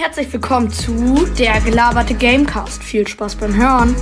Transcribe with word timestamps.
herzlich 0.00 0.32
willkommen 0.32 0.70
zu 0.70 1.26
der 1.38 1.60
gelaberte 1.60 2.14
Gamecast. 2.14 2.82
Viel 2.82 3.06
Spaß 3.06 3.36
beim 3.36 3.54
Hören. 3.54 3.94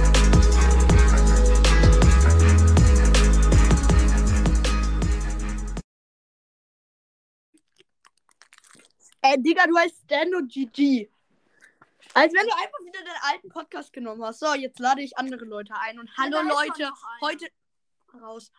Ey, 9.23 9.43
Digga, 9.43 9.67
du 9.67 9.77
heißt 9.77 9.97
Stan 10.05 10.33
und 10.37 10.53
GG. 10.53 11.09
Als 12.15 12.33
wenn 12.33 12.47
du 12.47 12.55
einfach 12.55 12.79
wieder 12.85 13.01
den 13.01 13.33
alten 13.33 13.49
Podcast 13.49 13.93
genommen 13.93 14.23
hast. 14.23 14.39
So, 14.39 14.55
jetzt 14.55 14.79
lade 14.79 15.03
ich 15.03 15.19
andere 15.19 15.47
Leute 15.47 15.75
ein. 15.81 15.99
Und 15.99 16.17
hallo 16.17 16.39
ist 16.39 16.49
Leute, 16.49 16.93
heute. 17.23 17.47
Raus. 18.23 18.53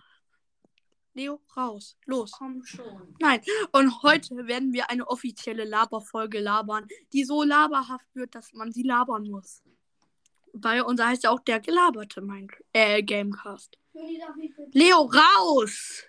Leo, 1.19 1.41
raus. 1.57 1.97
Los. 2.05 2.31
Komm 2.31 2.63
schon. 2.63 3.13
Nein. 3.19 3.41
Und 3.73 4.03
heute 4.03 4.47
werden 4.47 4.71
wir 4.71 4.89
eine 4.89 5.05
offizielle 5.05 5.65
Laberfolge 5.65 6.39
labern, 6.39 6.87
die 7.11 7.25
so 7.25 7.43
laberhaft 7.43 8.07
wird, 8.15 8.35
dass 8.35 8.53
man 8.53 8.71
sie 8.71 8.83
labern 8.83 9.29
muss. 9.29 9.61
Weil 10.53 10.81
unser 10.81 11.09
heißt 11.09 11.25
ja 11.25 11.31
auch 11.31 11.41
der 11.41 11.59
gelaberte 11.59 12.21
Minecraft 12.21 12.63
äh, 12.71 13.03
Gamecast. 13.03 13.77
Leo, 14.71 15.11
raus! 15.13 16.05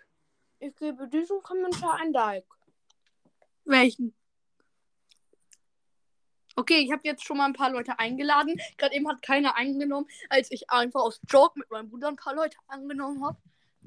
Ich 0.60 0.76
gebe 0.76 1.08
diesem 1.08 1.42
Kommentar 1.42 1.98
ein 1.98 2.12
Like. 2.12 2.46
Welchen? 3.64 4.14
Okay, 6.54 6.82
ich 6.82 6.92
habe 6.92 7.02
jetzt 7.02 7.24
schon 7.24 7.38
mal 7.38 7.46
ein 7.46 7.52
paar 7.52 7.72
Leute 7.72 7.98
eingeladen. 7.98 8.60
Gerade 8.76 8.94
eben 8.94 9.08
hat 9.08 9.22
keiner 9.22 9.56
eingenommen, 9.56 10.06
als 10.28 10.52
ich 10.52 10.70
einfach 10.70 11.00
aus 11.00 11.20
Joke 11.28 11.58
mit 11.58 11.68
meinem 11.68 11.90
Bruder 11.90 12.08
ein 12.08 12.16
paar 12.16 12.36
Leute 12.36 12.56
angenommen 12.68 13.24
habe. 13.24 13.38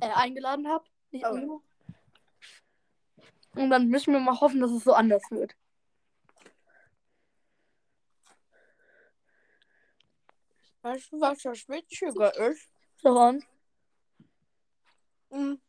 Äh, 0.02 0.10
eingeladen 0.10 0.68
habe. 0.68 0.84
Nicht 1.14 1.26
angenommen. 1.26 1.64
Und 3.56 3.70
dann 3.70 3.88
müssen 3.88 4.14
wir 4.14 4.20
mal 4.20 4.40
hoffen, 4.42 4.60
dass 4.62 4.72
es 4.72 4.84
so 4.84 4.94
anders 4.94 5.22
wird. 5.30 5.56
Weißt 10.82 11.12
du, 11.12 11.22
was 11.22 11.44
das 11.44 11.70
Witzige 11.70 12.30
ist? 12.50 12.68
Daran. 13.04 13.44
Hm. 15.30 15.62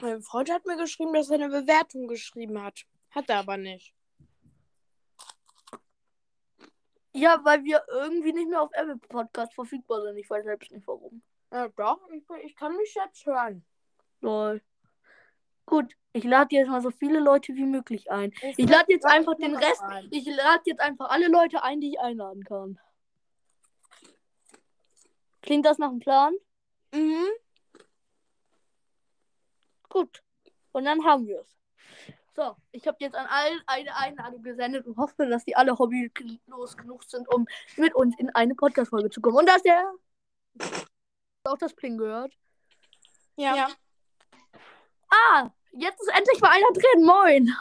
Mein 0.00 0.22
Freund 0.22 0.50
hat 0.50 0.64
mir 0.64 0.78
geschrieben, 0.78 1.12
dass 1.12 1.28
er 1.28 1.34
eine 1.36 1.48
Bewertung 1.50 2.08
geschrieben 2.08 2.60
hat. 2.62 2.86
Hat 3.10 3.28
er 3.28 3.40
aber 3.40 3.58
nicht. 3.58 3.94
Ja, 7.12 7.40
weil 7.44 7.62
wir 7.64 7.84
irgendwie 7.88 8.32
nicht 8.32 8.48
mehr 8.48 8.62
auf 8.62 8.70
Apple 8.72 8.96
Podcast 8.96 9.54
verfügbar 9.54 10.02
sind. 10.02 10.16
Ich 10.16 10.28
weiß 10.28 10.44
selbst 10.44 10.70
nicht 10.70 10.86
warum. 10.86 11.22
Ja, 11.52 11.68
doch, 11.68 12.00
ich, 12.10 12.24
ich 12.44 12.56
kann 12.56 12.76
mich 12.76 12.94
jetzt 12.94 13.24
hören. 13.26 13.64
Lol. 14.20 14.62
Gut, 15.64 15.94
ich 16.12 16.24
lade 16.24 16.54
jetzt 16.54 16.68
mal 16.68 16.80
so 16.80 16.90
viele 16.90 17.18
Leute 17.20 17.54
wie 17.54 17.64
möglich 17.64 18.10
ein. 18.10 18.32
Ich 18.56 18.68
lade 18.68 18.92
jetzt 18.92 19.04
einfach 19.04 19.34
den 19.34 19.56
Rest. 19.56 19.82
Ein. 19.82 20.08
Ich 20.10 20.26
lade 20.26 20.62
jetzt 20.64 20.80
einfach 20.80 21.10
alle 21.10 21.28
Leute 21.28 21.62
ein, 21.62 21.80
die 21.80 21.90
ich 21.90 22.00
einladen 22.00 22.44
kann. 22.44 22.78
Klingt 25.42 25.66
das 25.66 25.78
nach 25.78 25.88
einem 25.88 26.00
Plan? 26.00 26.34
Mhm. 26.92 27.26
Gut. 29.88 30.22
Und 30.72 30.84
dann 30.84 31.04
haben 31.04 31.26
wir 31.26 31.40
es. 31.40 31.56
So, 32.34 32.54
ich 32.70 32.86
habe 32.86 32.98
jetzt 33.00 33.16
an 33.16 33.26
allen 33.26 33.62
eine 33.66 33.96
Einladung 33.96 34.42
gesendet 34.42 34.86
und 34.86 34.98
hoffe, 34.98 35.26
dass 35.26 35.44
die 35.44 35.56
alle 35.56 35.78
hobbylos 35.78 36.76
genug 36.76 37.04
sind, 37.04 37.32
um 37.32 37.46
mit 37.76 37.94
uns 37.94 38.14
in 38.18 38.28
eine 38.30 38.54
Podcast-Folge 38.54 39.08
zu 39.08 39.20
kommen. 39.20 39.38
Und 39.38 39.48
dass 39.48 39.62
der. 39.62 39.90
Auch 41.46 41.58
das 41.58 41.74
Pling 41.74 41.96
gehört. 41.98 42.32
Ja. 43.36 43.54
ja. 43.54 43.68
Ah, 45.10 45.50
jetzt 45.72 46.00
ist 46.00 46.16
endlich 46.16 46.40
mal 46.40 46.50
einer 46.50 46.72
drin. 46.72 47.04
Moin. 47.04 47.56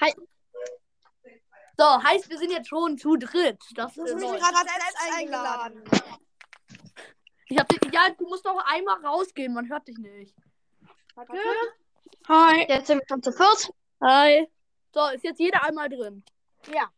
Hi. 0.00 0.14
So, 1.76 2.02
heißt, 2.02 2.30
wir 2.30 2.38
sind 2.38 2.50
jetzt 2.50 2.68
schon 2.68 2.96
zu 2.98 3.16
dritt. 3.16 3.60
Das 3.74 3.94
Du 3.94 4.04
ist 4.04 4.14
mich 4.14 4.22
gerade 4.22 4.56
selbst 4.56 5.18
eingeladen. 5.18 5.82
Ich 7.48 7.58
hab 7.58 7.68
dich, 7.68 7.80
ja, 7.92 8.10
du 8.16 8.28
musst 8.28 8.46
doch 8.46 8.62
einmal 8.64 9.04
rausgehen, 9.04 9.52
man 9.52 9.68
hört 9.68 9.86
dich 9.88 9.98
nicht. 9.98 10.34
Warte. 11.14 11.32
Hi. 12.28 12.66
Jetzt 12.68 12.86
sind 12.86 12.98
wir 12.98 13.06
schon 13.08 13.22
zu 13.22 13.32
viert. 13.32 13.70
Hi. 14.02 14.48
So, 14.92 15.06
ist 15.08 15.24
jetzt 15.24 15.40
jeder 15.40 15.64
einmal 15.64 15.88
drin. 15.88 16.24
Ja. 16.72 16.88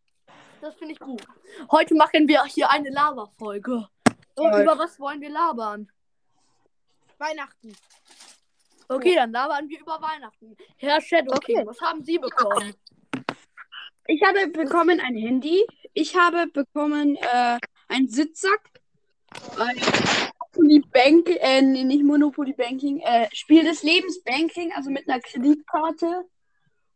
Das 0.61 0.75
finde 0.75 0.93
ich 0.93 1.01
gut. 1.01 1.27
Heute 1.71 1.95
machen 1.95 2.29
wir 2.29 2.45
hier 2.45 2.71
eine 2.71 2.91
Lava-Folge. 2.91 3.89
Und 4.37 4.51
Toll. 4.51 4.63
über 4.63 4.79
was 4.79 4.99
wollen 5.01 5.21
wir 5.21 5.31
labern? 5.31 5.91
Weihnachten. 7.19 7.75
Okay, 8.89 9.15
dann 9.17 9.33
labern 9.33 9.69
wir 9.69 9.81
über 9.81 10.01
Weihnachten. 10.01 10.57
Herr 10.77 11.01
Shadow 11.01 11.35
Okay. 11.35 11.55
King, 11.55 11.67
was 11.67 11.81
haben 11.81 12.05
Sie 12.05 12.19
bekommen? 12.19 12.75
Ich 14.07 14.23
habe 14.23 14.47
bekommen 14.49 15.01
ein 15.01 15.17
Handy. 15.17 15.67
Ich 15.95 16.15
habe 16.17 16.47
bekommen 16.47 17.17
äh, 17.17 17.59
einen 17.89 18.09
Sitzsack. 18.09 18.61
Ein 19.59 19.77
Monopoly 20.57 20.81
Bank, 20.93 21.29
äh, 21.41 21.63
nee, 21.63 21.85
nicht 21.85 22.05
Monopoly 22.05 22.53
Banking, 22.53 23.01
äh, 23.01 23.29
Spiel 23.33 23.65
des 23.65 23.83
Lebens 23.83 24.23
Banking, 24.23 24.73
also 24.75 24.91
mit 24.91 25.09
einer 25.09 25.21
Kreditkarte. 25.21 26.25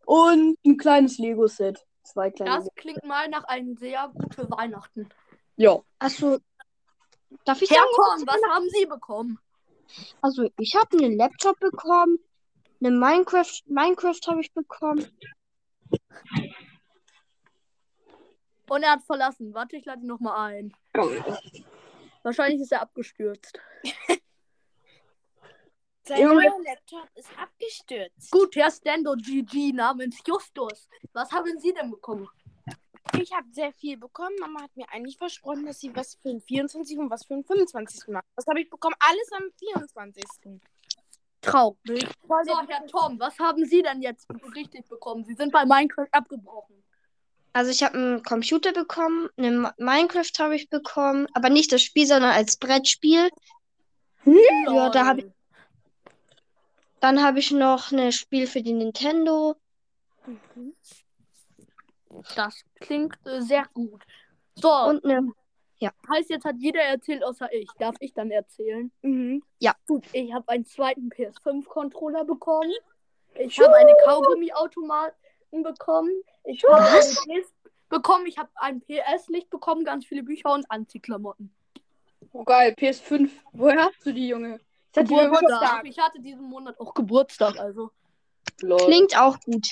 Und 0.07 0.59
ein 0.65 0.77
kleines 0.77 1.19
Lego-Set. 1.19 1.84
Zwei 2.03 2.31
kleine. 2.31 2.57
Das 2.57 2.69
klingt 2.77 3.05
mal 3.05 3.28
nach 3.28 3.45
einem 3.45 3.77
sehr 3.77 4.11
guten 4.15 4.51
Weihnachten. 4.51 5.09
Ja. 5.57 5.81
Also, 5.99 6.39
darf 7.44 7.62
ich 7.62 7.70
Herr 7.70 7.78
sagen? 7.78 7.91
Korn, 7.94 8.26
was 8.26 8.42
haben 8.50 8.68
Sie 8.70 8.86
bekommen? 8.86 9.38
Also, 10.20 10.48
ich 10.58 10.74
habe 10.76 10.98
einen 10.98 11.16
Laptop 11.16 11.58
bekommen, 11.58 12.18
eine 12.80 12.91
Minecraft, 12.92 13.62
Minecraft 13.66 14.20
habe 14.26 14.41
ich 14.41 14.52
bekommen. 14.52 15.06
Und 18.68 18.82
er 18.84 18.92
hat 18.92 19.02
verlassen. 19.04 19.52
Warte, 19.52 19.76
ich 19.76 19.84
lade 19.84 20.02
ihn 20.02 20.06
nochmal 20.06 20.52
ein. 20.52 20.72
Wahrscheinlich 22.22 22.60
ist 22.60 22.70
er 22.72 22.82
abgestürzt. 22.82 23.58
Sein 26.02 26.24
neuer 26.24 26.60
Laptop 26.64 27.08
ist 27.14 27.28
abgestürzt. 27.36 28.30
Gut, 28.30 28.56
Herr 28.56 28.70
Stando 28.70 29.14
GG 29.14 29.72
namens 29.72 30.18
Justus. 30.26 30.88
Was 31.12 31.30
haben 31.32 31.58
Sie 31.58 31.72
denn 31.72 31.91
bekommen? 31.91 32.28
Ich 33.19 33.32
habe 33.32 33.47
sehr 33.53 33.72
viel 33.72 33.97
bekommen. 33.97 34.34
Mama 34.41 34.62
hat 34.62 34.76
mir 34.76 34.87
eigentlich 34.93 35.16
versprochen, 35.19 35.66
dass 35.66 35.81
sie 35.81 35.94
was 35.94 36.15
für 36.22 36.28
den 36.28 36.41
24. 36.41 36.98
und 36.98 37.10
was 37.10 37.25
für 37.25 37.34
den 37.34 37.44
25. 37.44 38.09
macht. 38.09 38.25
Was 38.37 38.47
habe 38.47 38.60
ich 38.60 38.71
bekommen? 38.71 38.94
Alles 38.98 39.31
am 39.32 39.44
24. 39.59 40.25
Traurig. 41.41 42.06
So, 42.44 42.59
Herr 42.69 42.87
Tom, 42.87 43.19
was 43.19 43.38
haben 43.38 43.65
Sie 43.65 43.82
denn 43.82 44.03
jetzt 44.03 44.26
richtig 44.54 44.87
bekommen? 44.88 45.25
Sie 45.25 45.34
sind 45.34 45.53
bei 45.53 45.65
Minecraft 45.65 46.09
abgebrochen. 46.12 46.76
Also, 47.53 47.71
ich 47.71 47.82
habe 47.82 47.94
einen 47.94 48.22
Computer 48.22 48.72
bekommen, 48.72 49.28
eine 49.37 49.50
Ma- 49.50 49.75
Minecraft 49.78 50.31
habe 50.38 50.54
ich 50.54 50.69
bekommen, 50.69 51.27
aber 51.34 51.48
nicht 51.50 51.72
das 51.72 51.82
Spiel, 51.82 52.06
sondern 52.06 52.31
als 52.32 52.56
Brettspiel. 52.59 53.28
Ja, 54.25 54.91
da 54.91 55.06
hab 55.06 55.19
ich- 55.19 55.27
Dann 57.00 57.22
habe 57.22 57.38
ich 57.38 57.50
noch 57.50 57.91
ein 57.91 58.12
Spiel 58.12 58.47
für 58.47 58.62
die 58.62 58.75
Nintendo. 58.75 59.56
Das 62.36 62.62
klingt 62.81 63.16
äh, 63.26 63.41
sehr 63.41 63.64
gut. 63.75 64.03
So, 64.54 64.70
Und 64.70 65.04
eine. 65.04 65.32
heißt 66.08 66.31
jetzt 66.31 66.44
hat 66.44 66.56
jeder 66.58 66.82
erzählt 66.82 67.25
außer 67.25 67.53
ich. 67.53 67.69
Darf 67.78 67.97
ich 68.00 68.12
dann 68.12 68.31
erzählen? 68.31 68.91
Mhm. 69.03 69.42
Gut, 69.86 70.04
ich 70.12 70.32
habe 70.32 70.48
einen 70.48 70.64
zweiten 70.64 71.09
PS5-Controller 71.09 72.25
bekommen. 72.25 72.72
Ich 73.34 73.59
habe 73.60 73.75
eine 73.75 73.94
Kaugummi-Automaten 74.04 75.14
bekommen. 75.62 76.10
Ich 76.44 76.62
habe 76.64 76.82
eine 76.82 77.00
PS 77.00 77.53
bekommen. 77.88 78.26
Ich 78.26 78.38
habe 78.38 78.50
ein 78.54 78.80
PS-Licht 78.80 79.50
bekommen, 79.50 79.84
ganz 79.84 80.06
viele 80.06 80.22
Bücher 80.22 80.53
und 80.53 80.70
Anziklamotten. 80.70 81.53
Oh 82.32 82.44
geil, 82.44 82.75
PS5. 82.78 83.30
Woher 83.53 83.86
hast 83.86 84.04
du 84.06 84.12
die, 84.12 84.28
Junge? 84.28 84.60
Ich 84.92 84.98
hatte 84.98 85.09
Geburtstag. 85.09 85.84
Ich 85.84 85.98
hatte 85.98 86.20
diesen 86.20 86.44
Monat 86.44 86.78
auch 86.80 86.94
Geburtstag, 86.94 87.59
also. 87.59 87.91
Lol. 88.60 88.78
Klingt 88.78 89.19
auch 89.19 89.38
gut. 89.41 89.69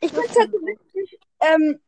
Ich 0.00 0.12
bin 0.12 0.22
tatsächlich, 0.22 1.18
ähm, 1.40 1.80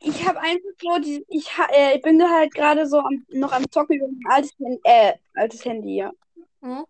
ich 0.00 0.26
habe 0.26 0.40
einfach 0.40 0.70
so, 0.80 0.98
die, 0.98 1.24
ich, 1.28 1.56
ha- 1.56 1.68
äh, 1.72 1.96
ich 1.96 2.02
bin 2.02 2.18
da 2.18 2.28
halt 2.28 2.54
gerade 2.54 2.86
so 2.86 2.98
am, 2.98 3.24
noch 3.30 3.52
am 3.52 3.70
Zocken 3.70 3.96
über 3.96 4.06
ein 4.06 4.20
altes, 4.28 4.52
äh, 4.84 5.14
altes 5.34 5.64
Handy, 5.64 5.96
ja. 5.96 6.12
Hm? 6.60 6.84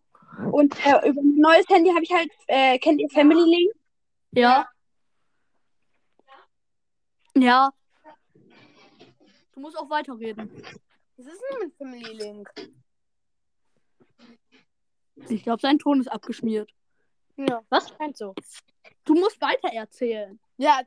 Und 0.53 0.75
äh, 0.87 1.09
über 1.09 1.21
ein 1.21 1.37
neues 1.37 1.69
Handy 1.69 1.91
habe 1.91 2.03
ich 2.03 2.13
halt, 2.13 2.31
äh, 2.47 2.79
kennt 2.79 3.01
ihr 3.01 3.09
Family 3.11 3.43
Link? 3.43 3.73
Ja. 4.33 4.69
Ja. 7.35 7.71
Du 9.55 9.61
musst 9.61 9.79
auch 9.79 9.91
weiterreden. 9.91 10.51
Was 11.17 11.27
ist 11.27 11.43
denn 11.51 11.59
mit 11.69 11.77
Family 11.77 12.13
Link? 12.17 12.51
Ich 15.29 15.43
glaube, 15.43 15.61
sein 15.61 15.79
Ton 15.79 16.01
ist 16.01 16.09
abgeschmiert. 16.09 16.71
Ja. 17.37 17.63
Was? 17.69 17.89
Scheint 17.91 18.17
so. 18.17 18.35
Du 19.05 19.15
musst 19.15 19.41
weiter 19.41 19.69
erzählen. 19.73 20.39
Ja. 20.57 20.81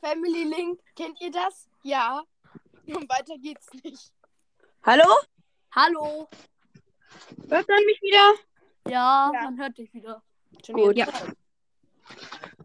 Family 0.00 0.44
Link, 0.44 0.80
kennt 0.94 1.20
ihr 1.20 1.30
das? 1.30 1.68
Ja. 1.82 2.22
Und 2.86 3.08
weiter 3.08 3.36
geht's 3.38 3.66
nicht. 3.82 4.12
Hallo? 4.84 5.04
Hallo. 5.74 6.28
Hört 7.48 7.68
man 7.68 7.84
mich 7.86 8.00
wieder? 8.02 8.34
Ja, 8.88 9.30
Ja. 9.32 9.42
man 9.44 9.58
hört 9.58 9.78
dich 9.78 9.92
wieder. 9.94 10.22
Schon 10.64 10.74
Gut. 10.76 10.96
Ja. 10.96 11.06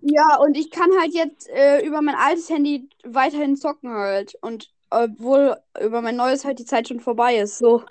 Ja, 0.01 0.37
und 0.37 0.57
ich 0.57 0.71
kann 0.71 0.89
halt 0.99 1.13
jetzt 1.13 1.47
äh, 1.49 1.81
über 1.85 2.01
mein 2.01 2.15
altes 2.15 2.49
Handy 2.49 2.89
weiterhin 3.03 3.55
zocken 3.55 3.91
halt. 3.91 4.35
Und 4.41 4.71
obwohl 4.89 5.57
über 5.81 6.01
mein 6.01 6.15
neues 6.15 6.45
halt 6.45 6.59
die 6.59 6.65
Zeit 6.65 6.87
schon 6.87 6.99
vorbei 6.99 7.37
ist. 7.37 7.57
So, 7.57 7.83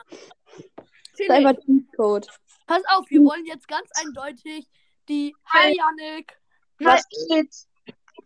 ist 1.18 1.30
einfach 1.30 1.54
Cheatcode. 1.64 2.28
Pass 2.66 2.82
auf, 2.94 3.08
wir 3.10 3.20
wollen 3.22 3.44
jetzt 3.46 3.68
ganz 3.68 3.88
eindeutig 4.02 4.66
die. 5.08 5.34
Hi, 5.46 5.74
Yannick. 5.76 6.38
Was 6.80 7.04
geht? 7.08 7.54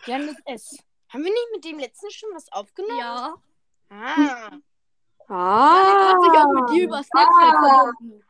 Janis 0.07 0.37
S. 0.47 0.79
Haben 1.09 1.25
wir 1.25 1.31
nicht 1.33 1.49
mit 1.55 1.65
dem 1.65 1.79
letzten 1.79 2.11
schon 2.11 2.31
was 2.35 2.51
aufgenommen? 2.53 2.99
Ja. 2.99 3.35
Ah. 3.91 4.51
Yannick 5.29 6.09
hat 6.09 6.23
sich 6.23 6.33
Ah. 6.33 6.45
auch 6.45 6.53
mit 6.53 6.71
dir 6.71 6.85
über 6.85 7.03
Snapchat 7.03 7.95
verbunden. 7.95 8.25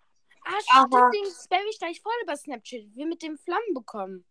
Ah, 0.44 0.61
stimmt, 0.61 1.14
den 1.14 1.32
spam 1.32 1.61
ich 1.70 1.79
gleich 1.79 2.00
voll 2.00 2.12
über 2.23 2.37
Snapchat. 2.37 2.87
Wir 2.94 3.06
mit 3.06 3.23
dem 3.23 3.38
Flammen 3.38 3.75
bekommen. 3.75 4.25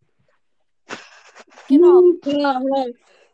Genau. 1.68 2.02
Ja. 2.24 2.60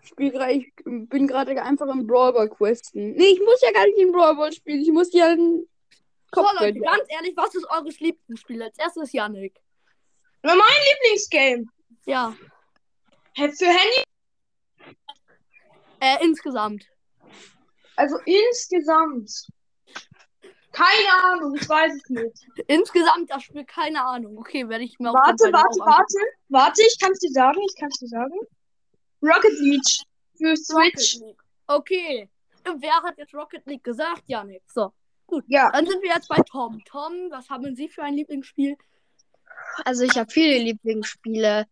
Ich, 0.03 0.09
spiel 0.09 0.31
grad, 0.31 0.51
ich 0.51 0.73
bin 0.85 1.27
gerade 1.27 1.61
einfach 1.61 1.89
im 1.89 2.07
Brawl 2.07 2.33
Ball 2.33 2.49
questen. 2.49 3.13
Nee, 3.13 3.33
ich 3.33 3.41
muss 3.41 3.61
ja 3.63 3.73
gar 3.73 3.87
nicht 3.87 3.99
in 3.99 4.13
Brawl 4.13 4.37
Ball 4.37 4.53
spielen. 4.53 4.81
Ich 4.83 4.93
muss 4.93 5.13
ja 5.13 5.27
einen 5.27 5.67
So, 6.33 6.43
Kopf 6.43 6.61
Leute, 6.61 6.79
ganz 6.81 7.05
ehrlich, 7.09 7.37
was 7.37 7.55
ist 7.55 7.69
eures 7.69 7.99
Lieblingsspiel? 7.99 8.63
Als 8.63 8.79
erstes 8.79 9.13
Yannick. 9.13 9.61
Mein 10.55 10.81
Lieblingsgame. 10.93 11.65
Ja. 12.05 12.37
Für 13.35 13.67
Handy? 13.67 14.05
Äh, 16.01 16.25
insgesamt. 16.25 16.87
Also 17.97 18.17
insgesamt. 18.25 19.49
Keine 20.73 21.25
Ahnung, 21.25 21.57
ich 21.57 21.69
weiß 21.69 21.95
es 21.95 22.11
nicht. 22.11 22.47
Insgesamt 22.69 23.31
das 23.31 23.45
Spiel, 23.45 23.65
keine 23.65 24.05
Ahnung. 24.05 24.39
Okay, 24.39 24.69
werde 24.69 24.85
ich 24.85 24.99
mir 24.99 25.13
Warte, 25.13 25.51
warte, 25.53 25.81
warte. 25.81 26.19
Warte, 26.51 26.83
ich 26.83 26.99
kann 27.01 27.13
es 27.13 27.19
dir 27.19 27.31
sagen, 27.31 27.59
ich 27.67 27.81
kann 27.81 27.89
es 27.89 27.99
dir 27.99 28.09
sagen. 28.09 28.39
Rocket 29.23 29.59
League 29.61 30.07
für 30.37 30.55
Switch. 30.55 31.19
Okay. 31.67 32.29
Wer 32.63 33.03
hat 33.03 33.17
jetzt 33.17 33.35
Rocket 33.35 33.65
League 33.67 33.85
gesagt? 33.85 34.23
Yannick. 34.27 34.63
So. 34.67 34.93
Ja. 35.47 35.71
Dann 35.73 35.87
sind 35.87 36.03
wir 36.03 36.11
jetzt 36.11 36.29
bei 36.29 36.43
Tom. 36.49 36.83
Tom, 36.85 37.31
was 37.31 37.49
haben 37.49 37.75
Sie 37.75 37.89
für 37.89 38.03
ein 38.03 38.15
Lieblingsspiel? 38.15 38.77
Also 39.85 40.05
ich 40.05 40.17
habe 40.17 40.31
viele 40.31 40.59
Lieblingsspiele. 40.59 41.67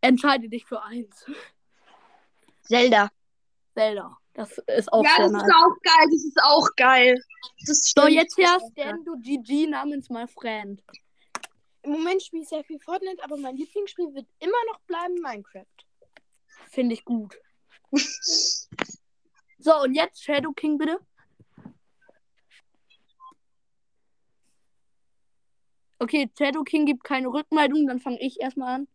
Entscheide 0.00 0.48
dich 0.48 0.64
für 0.66 0.82
eins. 0.82 1.24
Zelda. 2.62 3.10
Zelda. 3.74 4.16
Das 4.34 4.58
ist 4.58 4.92
auch 4.92 5.02
Ja, 5.02 5.10
sehr 5.16 5.24
das 5.24 5.32
nice. 5.32 5.42
ist 5.44 5.54
auch 5.54 5.82
geil, 5.82 6.06
das 6.10 6.24
ist 6.24 6.38
auch 6.42 6.68
geil. 6.76 7.24
Das 7.66 7.92
So, 7.96 8.06
jetzt 8.06 8.36
her 8.36 8.58
Stand 8.72 9.06
du 9.06 9.18
GG 9.20 9.66
namens 9.68 10.10
my 10.10 10.26
friend. 10.26 10.82
Im 11.82 11.92
Moment 11.92 12.22
spiele 12.22 12.42
ich 12.42 12.48
sehr 12.48 12.64
viel 12.64 12.78
Fortnite, 12.80 13.22
aber 13.24 13.36
mein 13.38 13.56
Lieblingsspiel 13.56 14.12
wird 14.12 14.26
immer 14.40 14.58
noch 14.72 14.80
bleiben 14.80 15.14
Minecraft. 15.22 15.64
Finde 16.70 16.94
ich 16.94 17.04
gut. 17.04 17.38
So, 19.58 19.74
und 19.82 19.94
jetzt 19.94 20.22
Shadow 20.22 20.52
King 20.52 20.76
bitte. 20.78 20.98
Okay, 25.98 26.30
Shadow 26.36 26.62
King 26.62 26.86
gibt 26.86 27.04
keine 27.04 27.28
Rückmeldung, 27.28 27.86
dann 27.86 28.00
fange 28.00 28.20
ich 28.20 28.40
erstmal 28.40 28.74
an. 28.74 28.88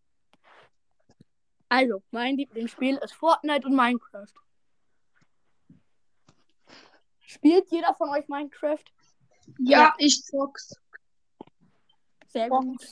Also, 1.69 2.03
mein 2.11 2.37
Lieblingsspiel 2.37 2.97
ist 2.97 3.13
Fortnite 3.13 3.65
und 3.65 3.75
Minecraft. 3.75 4.33
Spielt 7.21 7.71
jeder 7.71 7.95
von 7.95 8.09
euch 8.09 8.27
Minecraft? 8.27 8.83
Ja, 9.57 9.95
ich 9.97 10.21
zock's. 10.23 10.75
Sehr 12.27 12.49
gut. 12.49 12.85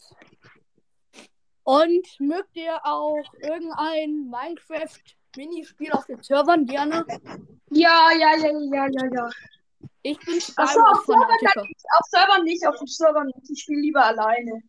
Und 1.64 2.20
mögt 2.20 2.56
ihr 2.56 2.80
auch 2.84 3.34
irgendein 3.42 4.30
Minecraft-Minispiel 4.30 5.92
auf 5.92 6.06
den 6.06 6.24
Servern 6.24 6.66
gerne? 6.66 7.06
Ja, 7.72 8.10
ja, 8.18 8.36
ja, 8.38 8.52
ja, 8.72 8.88
ja, 8.88 9.06
ja. 9.14 9.30
Ich 10.02 10.18
bin 10.20 10.40
Ach 10.56 10.72
so, 10.72 10.80
auf 10.80 11.06
Servern 11.06 11.28
Skywars-Fanatiker. 11.40 11.62
Auf 11.62 12.06
Server 12.10 12.44
nicht, 12.44 12.68
auf 12.68 12.78
dem 12.78 12.88
Server 12.88 13.24
nicht. 13.26 13.50
Ich 13.50 13.62
spiele 13.62 13.82
lieber 13.82 14.06
alleine. 14.06 14.64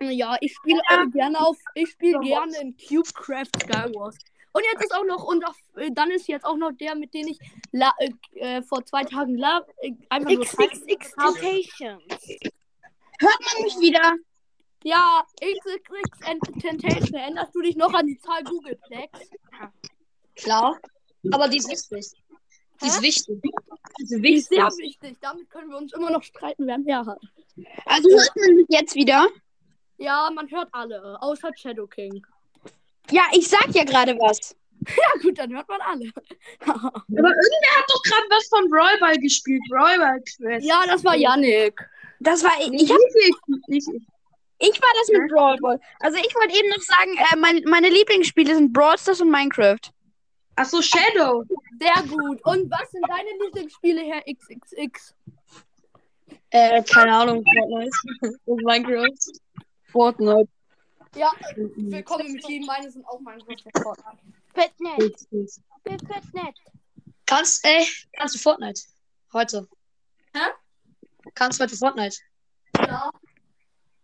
Ja, 0.00 0.36
ich 0.40 0.54
spiele 0.54 0.80
äh, 0.90 1.06
gerne 1.08 1.40
auf, 1.40 1.56
ich 1.74 1.90
spiele 1.90 2.20
Ja, 2.22 2.44
gerne 2.44 2.60
in 2.60 2.76
CubeCraft 2.76 3.50
Skywars. 3.62 4.16
Und 4.52 4.64
jetzt 4.72 4.84
ist 4.84 4.94
auch 4.94 5.04
noch, 5.04 5.24
und 5.24 5.44
auch, 5.46 5.54
äh, 5.76 5.90
dann 5.92 6.10
ist 6.10 6.28
jetzt 6.28 6.44
auch 6.44 6.56
noch 6.56 6.72
der, 6.72 6.94
mit 6.94 7.14
dem 7.14 7.28
ich 7.28 7.38
la, 7.72 7.92
äh, 7.98 8.10
äh, 8.34 8.62
vor 8.62 8.84
zwei 8.84 9.04
Tagen 9.04 9.36
la, 9.36 9.64
äh, 9.82 9.92
einfach 10.08 10.30
nur 10.30 10.44
XXX 10.44 11.12
Temptations. 11.14 12.02
Hört 13.20 13.40
man 13.40 13.62
mich 13.64 13.78
wieder? 13.80 14.14
Ja, 14.84 15.24
XXX 15.40 16.60
Temptation. 16.60 17.14
Erinnerst 17.14 17.54
du 17.54 17.62
dich 17.62 17.76
noch 17.76 17.92
an 17.92 18.06
die 18.06 18.18
Zahl 18.18 18.44
Googleplex? 18.44 19.30
Klar. 20.36 20.78
Aber 21.32 21.48
die 21.48 21.58
ist 21.58 21.90
wichtig. 21.90 22.12
Die 22.82 22.86
ist 22.86 23.02
wichtig. 23.02 23.40
Die 23.42 24.04
ist 24.04 24.22
wichtig. 24.22 24.46
sehr 24.46 24.66
wichtig. 24.78 25.16
Damit 25.20 25.50
können 25.50 25.70
wir 25.70 25.78
uns 25.78 25.92
immer 25.92 26.10
noch 26.10 26.22
streiten, 26.22 26.66
wer 26.66 26.78
mehr 26.78 27.04
hat. 27.04 27.20
Also 27.86 28.08
hört 28.08 28.36
man 28.36 28.54
mich 28.56 28.66
jetzt 28.68 28.94
wieder? 28.94 29.26
Ja, 29.96 30.30
man 30.32 30.48
hört 30.50 30.68
alle, 30.72 31.20
außer 31.20 31.50
Shadow 31.56 31.86
King. 31.86 32.24
Ja, 33.10 33.22
ich 33.32 33.48
sag 33.48 33.74
ja 33.74 33.84
gerade 33.84 34.16
was. 34.18 34.54
Ja 34.86 35.20
gut, 35.20 35.36
dann 35.36 35.52
hört 35.52 35.68
man 35.68 35.80
alle. 35.80 36.04
Aber 36.60 36.94
irgendwer 37.08 37.74
hat 37.76 37.84
doch 37.88 38.02
gerade 38.04 38.26
was 38.30 38.48
von 38.48 38.70
Brawl 38.70 38.96
Ball 39.00 39.18
gespielt. 39.18 39.60
Brawl 39.68 39.98
Ball 39.98 40.20
Quest. 40.20 40.64
ja, 40.64 40.84
das 40.86 41.04
war 41.04 41.16
Yannick. 41.16 41.80
Das 42.20 42.44
war 42.44 42.52
ich. 42.60 42.88
Hab, 42.88 42.98
ich, 42.98 43.66
nicht 43.66 43.88
ich. 43.88 44.02
ich 44.58 44.80
war 44.80 44.90
das 45.00 45.08
mit 45.08 45.30
Brawl 45.32 45.56
Ball. 45.58 45.80
Also 45.98 46.18
ich 46.18 46.32
wollte 46.34 46.56
eben 46.56 46.68
noch 46.68 46.80
sagen, 46.80 47.16
äh, 47.16 47.36
mein, 47.36 47.62
meine 47.66 47.88
Lieblingsspiele 47.88 48.54
sind 48.54 48.72
Brawl 48.72 48.96
Stars 48.96 49.20
und 49.20 49.30
Minecraft. 49.30 49.80
Achso, 50.58 50.82
Shadow. 50.82 51.44
Sehr 51.78 52.02
gut. 52.08 52.44
Und 52.44 52.68
was 52.68 52.90
sind 52.90 53.04
deine 53.08 53.30
Lieblingsspiele, 53.44 54.00
Herr 54.00 54.22
XXX? 54.22 55.14
Äh, 56.50 56.82
keine 56.82 57.14
Ahnung. 57.14 57.44
Fortnite. 57.44 58.38
Und 58.44 58.64
Minecraft. 58.64 59.40
Fortnite. 59.92 60.50
Ja, 61.14 61.30
willkommen 61.54 62.26
im 62.26 62.40
Team. 62.40 62.66
Meine 62.66 62.90
sind 62.90 63.06
auch 63.06 63.20
Minecraft 63.20 63.64
und 63.64 63.82
Fortnite. 63.82 64.18
Fettnett. 64.52 65.26
Fettnett. 65.84 66.56
Kannst, 67.24 67.64
ey, 67.64 67.86
kannst 68.14 68.34
du 68.34 68.38
Fortnite? 68.40 68.82
Heute. 69.32 69.68
Hä? 70.34 70.40
Kannst 71.34 71.60
du 71.60 71.64
heute 71.64 71.76
Fortnite? 71.76 72.16
Ja, 72.78 73.10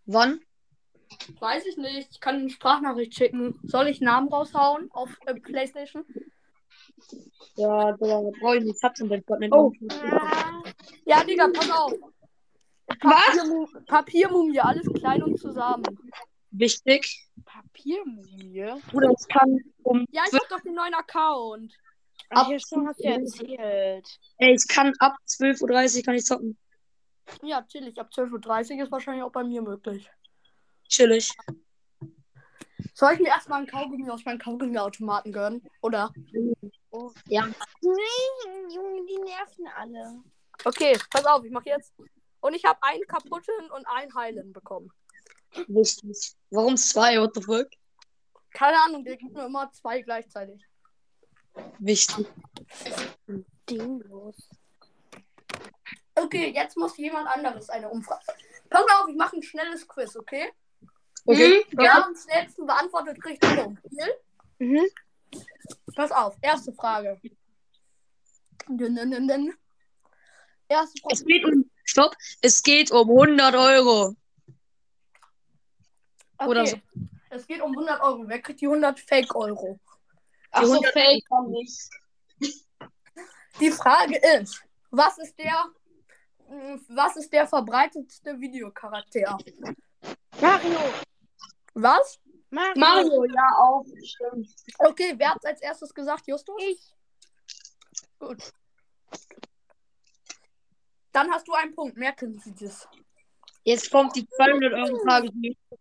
Wann? 0.07 0.41
weiß 1.41 1.67
ich 1.67 1.77
nicht. 1.77 2.11
Ich 2.13 2.21
kann 2.21 2.37
eine 2.37 2.51
Sprachnachricht 2.51 3.15
schicken. 3.15 3.59
Soll 3.65 3.89
ich 3.89 4.01
Namen 4.01 4.29
raushauen 4.29 4.91
auf 4.93 5.11
äh, 5.27 5.35
Playstation? 5.35 6.05
Ja, 7.57 7.93
Digga, 7.93 8.21
brauche 8.41 8.57
ich 8.59 8.65
nicht. 8.65 8.77
Ich 8.77 8.83
hab 8.83 8.97
schon 8.97 9.09
bei 9.09 9.23
Fortnite. 9.23 9.55
Oh. 9.55 9.73
Ah, 9.91 10.63
Ja, 11.05 11.25
Digga, 11.25 11.49
pass 11.53 11.71
auf. 11.71 11.93
Papiermu 12.87 13.67
Papiermumie, 13.87 14.61
alles 14.61 14.87
klein 14.95 15.23
und 15.23 15.39
zusammen. 15.39 15.85
Wichtig. 16.51 17.29
Papiermumie. 17.45 18.81
Bruder, 18.91 19.11
es 19.19 19.27
kann 19.29 19.59
um. 19.83 20.05
Ja, 20.11 20.23
ich 20.31 20.35
hab 20.39 20.49
doch 20.49 20.61
den 20.61 20.75
neuen 20.75 20.95
Account. 20.95 21.73
Ach, 22.31 22.49
ja, 22.49 22.59
schon 22.59 22.87
hast 22.87 23.01
du 23.01 23.05
ja 23.09 23.17
erzählt. 23.17 24.09
Ey, 24.39 24.55
ich 24.55 24.67
kann 24.69 24.93
ab 24.99 25.15
12.30 25.27 25.97
Uhr 25.99 26.03
kann 26.05 26.15
ich 26.15 26.25
zocken. 26.25 26.59
Ja, 27.43 27.63
chillig. 27.63 27.99
Ab 27.99 28.11
12.30 28.15 28.77
Uhr 28.77 28.85
ist 28.85 28.93
wahrscheinlich 28.93 29.23
auch 29.25 29.33
bei 29.33 29.45
mir 29.45 29.63
möglich. 29.63 30.11
Chillig. 30.89 31.31
Soll 32.93 33.15
ich 33.15 33.21
mir 33.21 33.29
erstmal 33.29 33.59
einen 33.59 33.67
Kaugummi 33.67 34.09
aus 34.11 34.25
meinem 34.25 34.39
Kaugummiautomaten 34.39 35.33
gönnen? 35.33 35.63
Oder? 35.81 36.13
Ja. 37.27 37.47
Nein, 37.83 38.71
Junge, 38.71 39.07
die 39.07 39.19
nerven 39.19 39.67
alle. 39.77 40.23
Okay, 40.65 40.99
pass 41.11 41.25
auf, 41.25 41.45
ich 41.45 41.51
mach 41.51 41.65
jetzt. 41.65 41.93
Und 42.41 42.55
ich 42.55 42.65
habe 42.65 42.79
einen 42.83 43.07
kaputten 43.07 43.71
und 43.71 43.87
einen 43.87 44.15
heilen 44.15 44.53
bekommen. 44.53 44.91
Wichtig. 45.69 46.35
Warum 46.51 46.77
zwei? 46.77 47.21
What 47.21 47.35
the 47.35 47.43
fuck? 47.43 47.69
Keine 48.53 48.79
Ahnung, 48.83 49.05
der 49.05 49.17
gibt 49.17 49.35
mir 49.35 49.47
immer 49.47 49.71
zwei 49.73 50.03
gleichzeitig. 50.03 50.65
Wichtig. 51.79 52.27
Dinglos. 53.69 54.37
Okay, 56.15 56.53
jetzt 56.55 56.77
muss 56.77 56.97
jemand 56.97 57.29
anderes 57.29 57.69
eine 57.71 57.89
Umfrage. 57.89 58.25
Pass 58.71 58.85
auf, 58.99 59.09
ich 59.09 59.17
mache 59.17 59.37
ein 59.37 59.43
schnelles 59.43 59.87
Quiz, 59.87 60.17
okay? 60.17 60.53
Okay. 61.27 61.65
Wer 61.73 62.05
am 62.05 62.15
schnellsten 62.15 62.67
beantwortet, 62.67 63.21
kriegt 63.21 63.45
einen 63.45 63.79
Spiel. 63.79 64.15
Mhm. 64.59 64.87
Pass 65.95 66.11
auf, 66.13 66.37
erste 66.41 66.73
Frage. 66.73 67.21
Dun, 68.69 68.95
dun, 68.95 69.11
dun, 69.11 69.29
dun. 69.29 69.55
Erste 70.69 71.01
Frage. 71.01 71.15
Es 71.15 71.25
geht 71.25 71.45
um. 71.45 71.71
Stopp. 71.85 72.17
Es 72.41 72.63
geht 72.63 72.91
um 72.91 73.11
100 73.11 73.55
Euro. 73.55 74.17
Okay. 76.39 76.49
oder 76.49 76.67
so. 76.67 76.77
Es 77.31 77.47
geht 77.47 77.61
um 77.61 77.73
100 77.73 78.01
Euro. 78.01 78.25
Wer 78.27 78.41
kriegt 78.41 78.61
die 78.61 78.67
100 78.67 78.99
Fake-Euro? 78.99 79.79
Achso, 80.51 80.81
Fake 80.93 81.25
kann 81.29 81.51
nicht. 81.51 81.91
Die 83.61 83.71
Frage 83.71 84.17
ist, 84.39 84.63
was 84.91 85.19
ist 85.19 85.39
der, 85.39 85.65
was 86.89 87.17
ist 87.17 87.33
der 87.33 87.47
verbreitetste 87.47 88.39
Videocharakter? 88.41 89.39
Mario. 90.41 90.81
Was? 91.75 92.21
Mario. 92.55 92.81
Mario, 92.81 93.25
ja, 93.25 93.49
auch. 93.59 93.85
Stimmt. 94.03 94.49
Okay, 94.79 95.15
wer 95.17 95.31
hat 95.35 95.45
als 95.45 95.61
erstes 95.61 95.93
gesagt, 95.93 96.27
Justus? 96.27 96.57
Ich. 96.63 96.95
Gut. 98.19 98.53
Dann 101.13 101.31
hast 101.31 101.47
du 101.47 101.53
einen 101.53 101.75
Punkt. 101.75 101.97
Merken 101.97 102.39
Sie 102.41 102.55
das. 102.55 102.89
Jetzt 103.65 103.91
kommt 103.91 104.15
die 104.17 104.27
200 104.29 104.73
Euro 104.75 104.99
Frage 105.03 105.31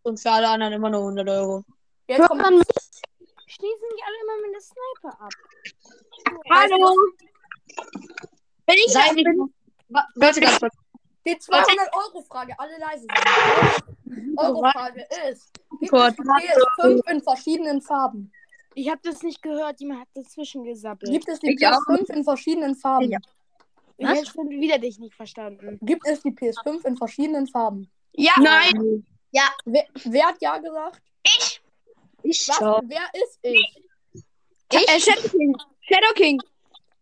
und 0.04 0.20
für 0.20 0.32
alle 0.32 0.48
anderen 0.50 0.74
immer 0.74 0.90
nur 0.90 1.02
100 1.02 1.28
Euro. 1.30 1.64
Jetzt 2.08 2.28
kommt 2.28 2.42
man 2.42 2.58
mich? 2.58 2.68
Schließen 3.48 3.88
die 3.98 4.04
alle 4.04 4.18
immer 4.24 4.48
mit 4.48 4.54
der 4.56 4.62
Sniper 4.62 5.22
ab. 5.22 5.34
Hallo. 6.50 6.96
Bin 8.66 8.76
ich 8.78 8.92
Seid 8.92 9.14
nicht. 9.16 9.28
Wa- 9.90 10.08
Warte 10.16 10.40
ganz 10.42 10.60
kurz. 10.60 10.76
Die 11.26 11.36
200-Euro-Frage. 11.36 12.54
Alle 12.58 12.78
leise 12.78 13.06
sein. 13.08 14.36
Euro-Frage 14.38 15.08
ist: 15.30 15.52
Gibt 15.80 15.84
es 15.84 15.90
Gott, 15.90 16.16
die 16.18 16.24
PS5 16.24 17.12
in 17.12 17.22
verschiedenen 17.22 17.82
Farben? 17.82 18.32
Ich 18.76 18.90
habe 18.90 19.00
das 19.04 19.22
nicht 19.22 19.42
gehört, 19.42 19.80
jemand 19.80 20.02
hat 20.02 20.08
dazwischen 20.16 20.64
gesappelt. 20.64 21.12
Gibt 21.12 21.30
es 21.30 21.40
die 21.40 21.54
Ich 21.54 21.68
auch 21.68 21.74
PS5 21.74 22.14
in 22.14 22.24
verschiedenen 22.24 22.76
Farben? 22.76 23.12
Ja. 23.12 23.20
Ich 23.98 24.08
habe 24.08 24.26
schon 24.26 24.50
wieder 24.50 24.80
dich 24.80 25.00
nicht 25.00 25.14
verstanden. 25.14 25.78
Gibt 25.82 26.08
es 26.08 26.22
die 26.22 26.32
PS5 26.32 26.86
in 26.86 26.98
verschiedenen 26.98 27.48
Farben? 27.48 27.90
Ja. 28.14 28.34
Nein. 28.40 29.06
Wer, 29.66 29.86
wer 30.06 30.26
hat 30.28 30.42
ja 30.42 30.58
gesagt? 30.58 31.02
Ich 32.24 32.48
Was? 32.48 32.58
schau. 32.58 32.82
Wer 32.86 33.04
ist 33.14 33.40
ich? 33.42 33.84
Äh, 34.70 35.00
Shadow 35.00 35.30
King. 35.30 35.56
Shadow 35.82 36.14
King. 36.16 36.42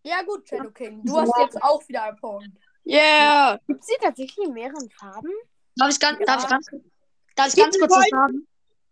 Ja 0.04 0.22
gut, 0.24 0.48
Shadow 0.48 0.72
King. 0.72 1.02
Du 1.04 1.18
hast 1.18 1.32
jetzt 1.40 1.62
auch 1.62 1.88
wieder 1.88 2.04
einen 2.04 2.18
Punkt. 2.18 2.50
Yeah. 2.86 3.60
Gibt 3.68 3.84
sie 3.84 3.94
tatsächlich 4.02 4.46
in 4.46 4.54
mehreren 4.54 4.90
Farben? 4.90 5.32
Darf 5.76 5.90
ich 5.92 6.00
ganz, 6.00 6.20
Ja. 6.20 6.26
darf 6.26 6.44
ich 6.44 6.50
ganz, 6.50 6.68
darf 7.36 7.48
ich 7.48 7.56
ganz 7.56 7.78
kurz 7.78 7.92
was 7.92 8.10
sagen? 8.10 8.48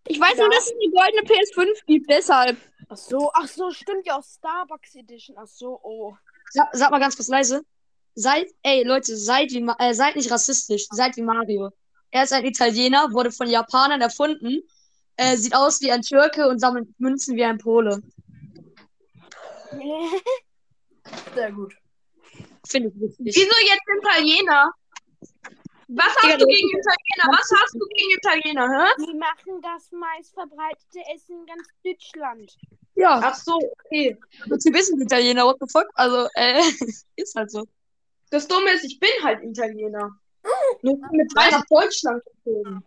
Ich 0.08 0.19
weiß 0.19 0.38
nur, 0.38 0.50
dass 0.50 0.65
es 0.65 0.72
eine 0.72 0.91
goldene 0.91 1.22
PS5 1.24 1.86
gibt, 1.86 2.10
deshalb. 2.10 2.58
Ach 2.88 2.98
so, 2.98 3.31
ach 3.34 3.48
so, 3.48 3.69
stimmt 3.72 4.05
ja 4.08 4.17
auch 4.17 4.24
Starbucks 4.24 4.96
Edition. 4.96 5.36
Ach 5.39 5.48
so, 5.48 5.79
oh. 5.84 6.15
Sag, 6.51 6.69
sag 6.74 6.89
mal 6.91 7.00
ganz 7.00 7.15
kurz 7.15 7.27
leise. 7.27 7.63
Seid, 8.15 8.48
ey 8.63 8.84
Leute, 8.84 9.15
seid 9.15 9.51
wie, 9.51 9.65
äh, 9.79 9.93
seid 9.93 10.15
nicht 10.15 10.31
rassistisch, 10.31 10.88
seid 10.89 11.15
wie 11.17 11.22
Mario. 11.22 11.69
Er 12.12 12.24
ist 12.24 12.34
ein 12.34 12.43
Italiener, 12.46 13.12
wurde 13.13 13.31
von 13.31 13.48
Japanern 13.48 14.01
erfunden, 14.01 14.63
äh, 15.15 15.38
sieht 15.38 15.55
aus 15.55 15.79
wie 15.81 15.91
ein 15.91 16.01
Türke 16.01 16.48
und 16.48 16.60
sammelt 16.60 16.89
Münzen 17.00 17.36
wie 17.36 17.43
ein 17.43 17.60
Pole. 17.60 18.01
Sehr 21.36 21.51
gut. 21.51 21.75
Finde 22.69 22.89
ich 22.89 23.01
witzig. 23.01 23.25
Wieso 23.25 23.55
jetzt 23.65 23.83
Italiener? 23.97 24.71
Was 25.91 26.15
hast 26.21 26.39
du 26.39 26.45
gegen 26.45 26.69
Italiener? 26.69 27.38
Was 27.38 27.49
hast 27.51 27.73
du 27.73 27.85
gegen 27.95 28.11
Italiener, 28.17 28.69
hä? 28.69 29.05
Die 29.07 29.17
machen 29.17 29.61
das 29.61 29.91
meistverbreitete 29.91 30.99
Essen 31.15 31.39
in 31.39 31.45
ganz 31.47 31.67
Deutschland. 31.83 32.55
Ja, 32.93 33.19
Ach 33.23 33.33
so, 33.33 33.55
okay. 33.85 34.17
sie 34.57 34.73
wissen 34.73 35.01
Italiener, 35.01 35.45
what 35.45 35.57
the 35.59 35.67
fuck? 35.71 35.88
Also, 35.95 36.27
äh, 36.35 36.59
ist 37.15 37.35
halt 37.35 37.49
so. 37.49 37.65
Das 38.29 38.47
Dumme 38.47 38.71
ist, 38.71 38.83
ich 38.83 38.99
bin 38.99 39.09
halt 39.23 39.43
Italiener. 39.43 40.15
Nur 40.83 40.93
ich 40.93 41.01
bin 41.01 41.17
mit 41.17 41.35
drei 41.35 41.49
nach 41.49 41.65
Deutschland 41.65 42.23
gezogen. 42.23 42.83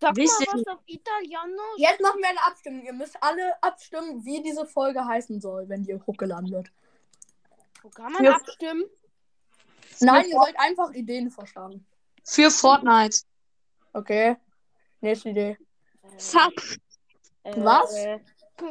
Sag 0.00 0.16
Wisst 0.16 0.40
mal 0.40 0.60
was 0.60 0.66
auf 0.66 0.82
Italienisch. 0.84 1.78
Jetzt 1.78 2.02
machen 2.02 2.20
wir 2.20 2.28
eine 2.28 2.44
Abstimmung. 2.44 2.84
Ihr 2.84 2.92
müsst 2.92 3.16
alle 3.22 3.62
abstimmen, 3.62 4.22
wie 4.26 4.42
diese 4.42 4.66
Folge 4.66 5.02
heißen 5.02 5.40
soll, 5.40 5.68
wenn 5.70 5.84
die 5.84 5.94
hochgeladen 5.94 6.50
wird. 6.50 6.70
Wo 7.84 7.90
kann 7.90 8.12
man 8.12 8.24
Ja. 8.24 8.36
abstimmen? 8.36 8.84
Nein, 10.00 10.24
ihr 10.26 10.38
sollt 10.38 10.58
einfach 10.58 10.90
Ideen 10.94 11.30
vorschlagen. 11.30 11.86
Für 12.24 12.50
Fortnite. 12.50 13.18
Okay. 13.92 14.36
Nächste 15.02 15.28
Idee. 15.28 15.58
Sass. 16.16 16.78
Was? 17.44 17.94
Äh, 17.94 18.20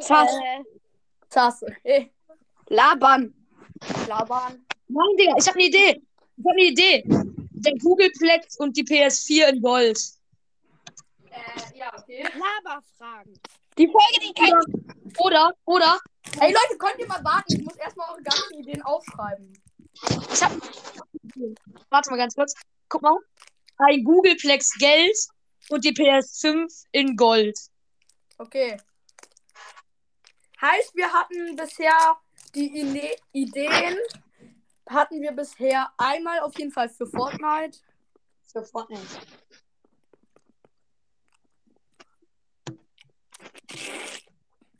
Sass. 0.00 0.32
äh, 0.32 0.64
Zasse. 1.28 1.76
Hey, 1.84 2.12
Labern. 2.66 3.32
Laban. 4.08 4.66
Nein, 4.88 5.16
Digga, 5.16 5.34
ich 5.38 5.46
habe 5.46 5.58
eine 5.60 5.68
Idee. 5.68 6.02
Ich 6.36 6.44
habe 6.44 6.50
eine 6.50 6.62
Idee. 6.64 7.04
Der 7.06 7.74
Googleplex 7.78 8.58
und 8.58 8.76
die 8.76 8.82
PS4 8.82 9.48
in 9.50 9.62
Gold. 9.62 9.98
Äh, 11.30 11.78
ja, 11.78 11.96
okay. 11.96 12.24
Laberfragen. 12.24 13.32
Die 13.78 13.86
Folge, 13.86 14.20
die 14.20 14.32
kennt. 14.32 15.18
Oder, 15.20 15.52
oder, 15.66 16.00
Ey 16.40 16.52
Leute, 16.52 16.78
könnt 16.78 16.98
ihr 16.98 17.06
mal 17.06 17.22
warten? 17.24 17.54
Ich 17.54 17.64
muss 17.64 17.76
erstmal 17.76 18.10
eure 18.10 18.22
ganzen 18.22 18.54
Ideen 18.54 18.82
aufschreiben. 18.82 19.52
ich 20.32 20.42
hab. 20.42 20.52
Warte 21.90 22.10
mal 22.10 22.16
ganz 22.16 22.34
kurz. 22.34 22.54
Guck 22.88 23.02
mal. 23.02 23.16
Ein 23.78 24.04
Googleplex 24.04 24.72
Geld 24.78 25.16
und 25.68 25.84
die 25.84 25.92
PS5 25.92 26.86
in 26.92 27.16
Gold. 27.16 27.58
Okay. 28.38 28.76
Heißt, 30.60 30.94
wir 30.94 31.12
hatten 31.12 31.56
bisher 31.56 32.18
die 32.54 32.80
Ide 32.80 33.16
Ideen. 33.32 33.98
Hatten 34.88 35.20
wir 35.20 35.32
bisher 35.32 35.92
einmal 35.96 36.40
auf 36.40 36.58
jeden 36.58 36.72
Fall 36.72 36.88
für 36.88 37.06
Fortnite. 37.06 37.78
Für 38.52 38.64
Fortnite. 38.64 39.02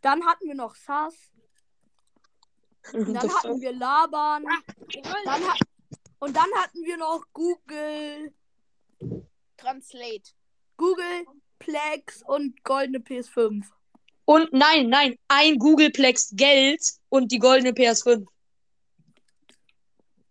Dann 0.02 0.26
hatten 0.26 0.46
wir 0.46 0.54
noch 0.54 0.74
SAS. 0.74 1.33
Dann 2.92 3.16
hatten 3.16 3.60
wir 3.60 3.72
Laban. 3.72 4.44
Dann 5.24 5.48
ha 5.48 5.54
und 6.20 6.34
dann 6.34 6.50
hatten 6.54 6.82
wir 6.84 6.96
noch 6.96 7.22
Google, 7.34 8.32
Translate. 9.58 10.32
Google 10.76 11.26
Plex 11.58 12.22
und 12.22 12.64
goldene 12.64 12.98
PS5. 12.98 13.64
Und 14.24 14.52
nein, 14.52 14.88
nein, 14.88 15.18
ein 15.28 15.58
Googleplex 15.58 16.30
Geld 16.34 16.80
und 17.10 17.30
die 17.30 17.38
goldene 17.38 17.72
PS5. 17.72 18.26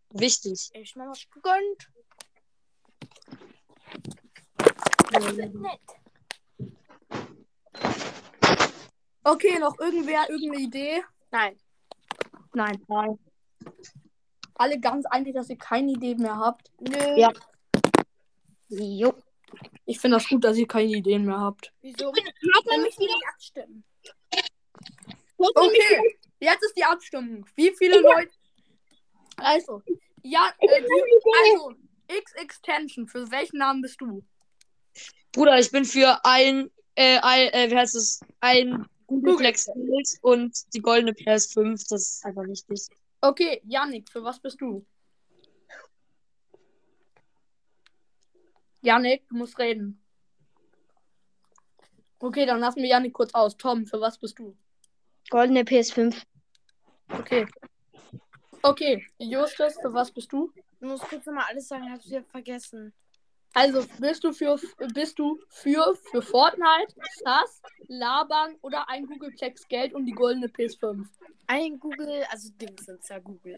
Wichtig. 0.10 0.70
Ich 0.74 0.96
mal 0.96 1.10
was 1.10 1.30
gegönnt. 1.30 1.90
Okay, 9.24 9.60
noch 9.60 9.78
irgendwer, 9.80 10.30
irgendeine 10.30 10.64
Idee? 10.64 11.04
Nein. 11.32 11.58
Nein, 12.54 12.82
nein. 12.88 13.20
Alle 14.56 14.80
ganz 14.80 15.06
einig, 15.08 15.34
dass 15.34 15.50
ihr 15.50 15.58
keine 15.58 15.92
Idee 15.92 16.16
mehr 16.16 16.38
habt. 16.38 16.72
Nö. 16.80 17.18
Ja. 17.18 17.32
Jo. 18.70 19.14
Ich 19.86 20.00
finde 20.00 20.18
das 20.18 20.28
gut, 20.28 20.44
dass 20.44 20.58
ihr 20.58 20.68
keine 20.68 20.92
Ideen 20.92 21.26
mehr 21.26 21.40
habt. 21.40 21.74
Wieso? 21.82 22.12
Man 22.12 22.82
mich 22.82 22.98
wir 22.98 23.06
wieder? 23.06 23.14
nicht 23.14 23.28
abstimmen. 23.34 23.84
Okay, 25.38 26.18
jetzt 26.40 26.64
ist 26.64 26.78
die 26.78 26.84
Abstimmung. 26.84 27.46
Wie 27.56 27.74
viele 27.78 28.00
Leute. 28.00 28.32
Also, 29.38 29.82
ja, 30.22 30.52
äh, 30.60 30.82
die, 30.82 31.52
also, 31.52 31.74
X-Extension, 32.08 33.08
für 33.08 33.30
welchen 33.32 33.58
Namen 33.58 33.82
bist 33.82 34.00
du? 34.00 34.24
Bruder, 35.32 35.60
ich 35.60 35.72
bin 35.72 35.86
für 35.86 36.24
ein, 36.24 36.70
äh, 36.96 37.20
ein 37.22 37.50
äh, 37.50 37.72
wie 37.72 37.76
heißt 37.76 37.96
es? 37.96 38.22
Ein 38.40 38.86
Geld 39.22 40.18
und 40.22 40.74
die 40.74 40.82
goldene 40.82 41.12
PS5. 41.12 41.86
Das 41.90 42.14
ist 42.14 42.26
einfach 42.26 42.44
wichtig. 42.44 42.88
Okay, 43.22 43.62
Yannick, 43.66 44.10
für 44.10 44.24
was 44.24 44.40
bist 44.40 44.60
du? 44.60 44.86
Yannick, 48.82 49.28
du 49.30 49.36
musst 49.38 49.58
reden. 49.60 50.02
Okay, 52.20 52.46
dann 52.46 52.60
lassen 52.60 52.82
wir 52.82 52.90
Yannick 52.90 53.14
kurz 53.14 53.34
aus. 53.34 53.56
Tom, 53.58 53.86
für 53.86 54.00
was 54.00 54.18
bist 54.18 54.40
du? 54.40 54.56
Goldene 55.30 55.62
PS5. 55.62 56.16
Okay. 57.10 57.46
Okay, 58.62 59.06
Justus, 59.20 59.76
für 59.82 59.94
was 59.94 60.12
bist 60.12 60.32
du? 60.32 60.52
Du 60.80 60.88
musst 60.88 61.04
kurz 61.04 61.26
nochmal 61.26 61.46
alles 61.50 61.68
sagen, 61.68 61.86
ich 61.86 61.92
hab's 61.92 62.06
wieder 62.06 62.24
vergessen. 62.24 62.94
Also, 63.56 63.86
bist 64.00 64.24
du 64.24 64.34
für 64.34 64.60
bist 64.94 65.20
du 65.20 65.40
für 65.50 65.96
für 66.12 66.22
Fortnite, 66.22 66.94
SAS, 67.24 67.62
Laban 67.88 68.56
oder 68.62 68.90
ein 68.90 69.06
Googleplex 69.06 69.68
Geld 69.68 69.94
und 69.94 70.06
die 70.06 70.12
goldene 70.12 70.48
PS5? 70.48 71.06
Ein 71.48 71.80
Google, 71.80 72.24
also 72.30 72.50
Dings 72.60 72.86
sind 72.86 73.08
ja 73.08 73.20
Google. 73.20 73.58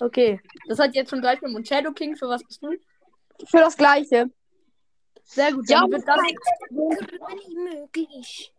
Okay, 0.00 0.40
das 0.66 0.78
hat 0.78 0.94
jetzt 0.94 1.10
schon 1.10 1.20
gleich 1.20 1.40
mit 1.40 1.54
und 1.54 1.66
Shadow 1.66 1.92
King, 1.92 2.16
für 2.16 2.28
was 2.28 2.42
bist 2.44 2.62
du? 2.62 2.70
für 3.46 3.58
das 3.58 3.76
Gleiche. 3.76 4.30
Sehr 5.22 5.52
gut, 5.52 5.68
Ja, 5.68 5.80
dann 5.82 5.90
wird 5.92 6.08
das 6.08 6.20
möglich. 7.54 8.52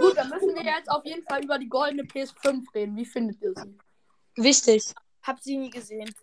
gut, 0.00 0.16
dann 0.16 0.28
müssen 0.30 0.54
wir 0.54 0.64
jetzt 0.64 0.90
auf 0.90 1.04
jeden 1.04 1.22
Fall 1.24 1.44
über 1.44 1.58
die 1.58 1.68
goldene 1.68 2.04
PS5 2.04 2.62
reden. 2.74 2.96
Wie 2.96 3.04
findet 3.04 3.42
ihr 3.42 3.52
sie? 3.56 3.76
Wichtig. 4.36 4.94
Hab 5.22 5.40
sie 5.40 5.56
nie 5.58 5.70
gesehen. 5.70 6.14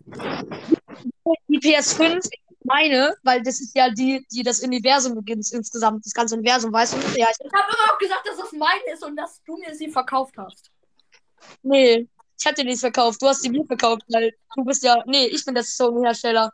Die 1.48 1.58
PS5, 1.58 2.28
ich 2.30 2.51
meine, 2.64 3.14
weil 3.22 3.42
das 3.42 3.60
ist 3.60 3.74
ja 3.76 3.90
die, 3.90 4.26
die 4.32 4.42
das 4.42 4.60
Universum 4.60 5.14
beginnt 5.14 5.50
insgesamt, 5.52 6.04
das 6.04 6.12
ganze 6.12 6.34
Universum, 6.36 6.72
weißt 6.72 6.94
du? 6.94 6.98
Ja, 7.18 7.28
ich, 7.30 7.40
Ich 7.40 7.52
habe 7.52 7.72
immer 7.72 7.92
auch 7.92 7.98
gesagt, 7.98 8.26
dass 8.26 8.36
das 8.36 8.52
meine 8.52 8.92
ist 8.92 9.04
und 9.04 9.16
dass 9.16 9.42
du 9.44 9.56
mir 9.56 9.74
sie 9.74 9.90
verkauft 9.90 10.34
hast. 10.38 10.70
nee, 11.62 12.08
ich 12.38 12.46
hatte 12.46 12.62
die 12.62 12.68
nicht 12.68 12.80
verkauft. 12.80 13.22
Du 13.22 13.28
hast 13.28 13.42
sie 13.42 13.50
mir 13.50 13.64
verkauft, 13.66 14.02
weil 14.08 14.34
du 14.56 14.64
bist 14.64 14.82
ja, 14.82 15.02
nee, 15.06 15.26
ich 15.26 15.44
bin 15.44 15.54
der 15.54 15.62
Sony-Hersteller. 15.64 16.52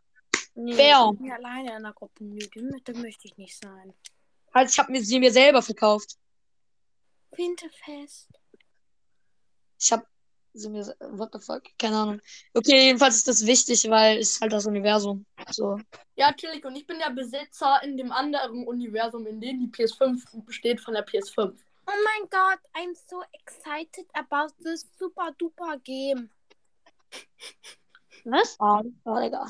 Nee, 0.54 0.72
ich 0.72 1.18
bin 1.18 1.32
alleine 1.32 1.76
in 1.76 1.82
der 1.82 1.92
Gruppe. 1.92 2.24
Nö, 2.24 2.38
da 2.84 2.92
möchte 2.94 3.28
ich 3.28 3.36
nicht 3.36 3.56
sein. 3.62 3.94
Halt, 4.52 4.70
ich 4.70 4.78
habe 4.78 4.92
mir 4.92 5.02
sie 5.02 5.18
mir 5.18 5.32
selber 5.32 5.62
verkauft. 5.62 6.16
Winterfest. 7.30 8.28
Ich 9.80 9.92
hab. 9.92 10.04
Sind 10.58 10.74
wir, 10.74 10.84
what 11.16 11.30
the 11.32 11.38
fuck? 11.38 11.62
Keine 11.78 11.96
Ahnung. 11.96 12.20
Okay, 12.54 12.86
jedenfalls 12.86 13.16
ist 13.16 13.28
das 13.28 13.46
wichtig, 13.46 13.88
weil 13.88 14.18
es 14.18 14.32
ist 14.32 14.40
halt 14.40 14.52
das 14.52 14.66
Universum. 14.66 15.24
So. 15.50 15.78
Ja, 16.16 16.32
chillig. 16.32 16.64
Und 16.64 16.74
ich 16.74 16.86
bin 16.86 16.98
der 16.98 17.10
Besitzer 17.10 17.80
in 17.84 17.96
dem 17.96 18.10
anderen 18.10 18.66
Universum, 18.66 19.26
in 19.26 19.40
dem 19.40 19.60
die 19.60 19.68
PS5 19.68 20.44
besteht 20.44 20.80
von 20.80 20.94
der 20.94 21.06
PS5. 21.06 21.54
Oh 21.86 21.92
mein 22.04 22.28
Gott, 22.28 22.58
I'm 22.74 22.94
so 23.08 23.22
excited 23.32 24.06
about 24.14 24.52
this 24.62 24.86
super 24.98 25.32
duper 25.38 25.78
game. 25.84 26.28
Was? 28.24 28.56
Ah, 28.60 28.82
ah, 29.06 29.20
Digga. 29.20 29.46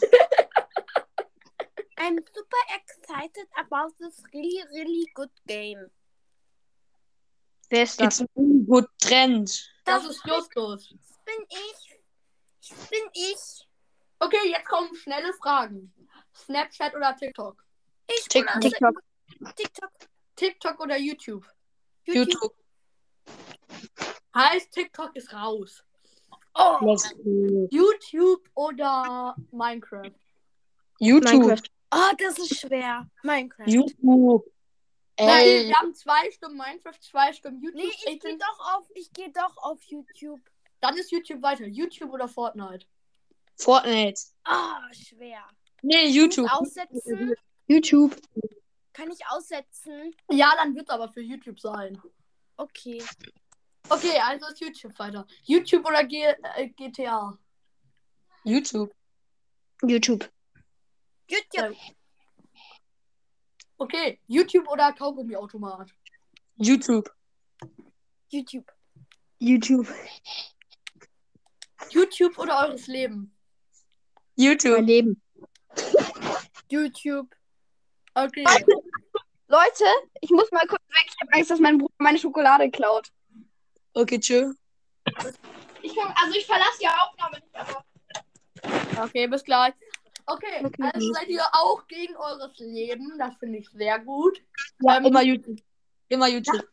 I'm 1.99 2.19
super 2.33 2.65
excited 2.77 3.49
about 3.59 3.93
this 3.99 4.23
really, 4.33 4.63
really 4.73 5.07
good 5.15 5.31
game. 5.49 5.91
Wer 7.71 7.83
ist 7.83 8.01
das? 8.01 8.21
It's 8.21 8.31
really 8.69 8.83
good 8.83 8.89
trend. 8.99 9.71
Das 9.85 10.05
ist 10.05 10.25
Justus. 10.27 10.89
Das 10.89 11.19
bin 11.25 11.47
ich. 11.49 11.99
Das 12.69 12.87
bin 12.89 13.01
ich. 13.13 13.69
Okay, 14.21 14.51
jetzt 14.51 14.67
kommen 14.67 14.95
schnelle 14.95 15.33
Fragen. 15.35 15.93
Snapchat 16.35 16.95
oder 16.95 17.17
TikTok? 17.17 17.65
Ich 18.09 18.29
TikTok. 18.29 18.61
TikTok. 18.61 19.03
TikTok. 19.57 19.91
TikTok 20.37 20.81
oder 20.81 20.99
YouTube? 20.99 21.47
YouTube. 22.05 22.55
Heißt, 24.35 24.71
TikTok 24.73 25.15
ist 25.17 25.33
raus. 25.33 25.85
Oh. 26.55 26.97
YouTube 27.71 28.49
oder 28.55 29.35
Minecraft? 29.53 30.13
YouTube. 30.99 31.33
Minecraft. 31.33 31.63
oh, 31.93 32.13
das 32.19 32.39
ist 32.39 32.61
schwer. 32.61 33.09
Minecraft. 33.23 33.67
YouTube. 33.69 34.45
Nein, 35.19 35.45
Ey, 35.45 35.67
wir 35.69 35.75
haben 35.77 35.95
zwei 35.95 36.31
Stimmen 36.31 36.57
Minecraft, 36.57 37.01
zwei 37.01 37.33
Stimmen 37.33 37.61
YouTube. 37.61 37.83
Nee, 37.83 38.13
ich 38.13 38.21
gehe 38.21 38.39
doch 38.39 38.77
auf, 38.77 38.87
ich 38.95 39.13
gehe 39.13 39.31
doch 39.33 39.57
auf 39.57 39.83
YouTube. 39.83 40.41
Dann 40.81 40.97
ist 40.97 41.11
YouTube 41.11 41.43
weiter. 41.43 41.67
YouTube 41.67 42.13
oder 42.13 42.29
Fortnite? 42.29 42.87
Fortnite. 43.57 44.21
Ah, 44.45 44.81
schwer. 44.93 45.43
Nee, 45.83 45.95
Kann 45.95 46.05
ich 46.07 46.15
YouTube. 46.15 46.53
aussetzen? 46.53 47.35
YouTube. 47.67 48.17
Kann 48.93 49.11
ich 49.11 49.27
aussetzen? 49.29 50.15
Ja, 50.31 50.53
dann 50.57 50.75
wird 50.77 50.89
es 50.89 50.95
aber 50.95 51.09
für 51.09 51.21
YouTube 51.21 51.59
sein. 51.59 52.01
Okay. 52.57 53.03
Okay, 53.89 54.19
also 54.21 54.47
ist 54.47 54.61
YouTube 54.61 54.99
weiter. 54.99 55.27
YouTube 55.45 55.85
oder 55.87 56.05
G 56.05 56.23
äh, 56.57 56.69
GTA? 56.69 57.37
YouTube. 58.45 58.95
YouTube. 59.83 60.31
YouTube. 61.29 61.77
Okay, 63.81 64.19
YouTube 64.27 64.67
oder 64.69 64.93
Kaugummiautomat? 64.93 65.91
YouTube. 66.57 67.09
YouTube. 68.29 68.67
YouTube. 69.39 69.87
YouTube 71.91 72.39
oder 72.39 72.67
eures 72.67 72.89
Leben? 72.89 73.33
YouTube. 74.35 74.79
Mein 74.79 74.87
Leben. 74.87 75.23
YouTube. 76.69 77.33
Okay. 78.15 78.45
Leute, 79.47 79.85
ich 80.21 80.31
muss 80.31 80.51
mal 80.51 80.67
kurz 80.67 80.83
weg. 80.89 81.07
Ich 81.07 81.21
habe 81.21 81.33
Angst, 81.35 81.51
dass 81.51 81.61
mein 81.61 81.79
Bruder 81.79 81.95
meine 81.99 82.19
Schokolade 82.19 82.71
klaut. 82.71 83.13
Okay, 83.95 84.19
chill. 84.19 84.55
Ich 85.83 85.95
komm, 85.95 86.13
also 86.17 86.37
ich 86.37 86.47
verlasse 86.47 86.79
die 86.81 86.89
Aufnahme 86.89 87.37
nicht, 87.37 87.55
aber. 87.55 87.85
Okay, 89.05 89.29
bis 89.29 89.45
gleich. 89.45 89.73
Okay, 90.31 90.63
also 90.93 91.13
seid 91.15 91.29
ihr 91.29 91.43
auch 91.53 91.87
gegen 91.87 92.15
eures 92.17 92.59
Leben. 92.59 93.15
Das 93.19 93.35
finde 93.37 93.59
ich 93.59 93.69
sehr 93.71 93.99
gut. 94.01 94.43
Ja, 94.81 94.99
Ähm, 94.99 95.07
immer 95.07 95.23
YouTube. 95.23 95.59
Immer 96.09 96.29
YouTube. 96.29 96.69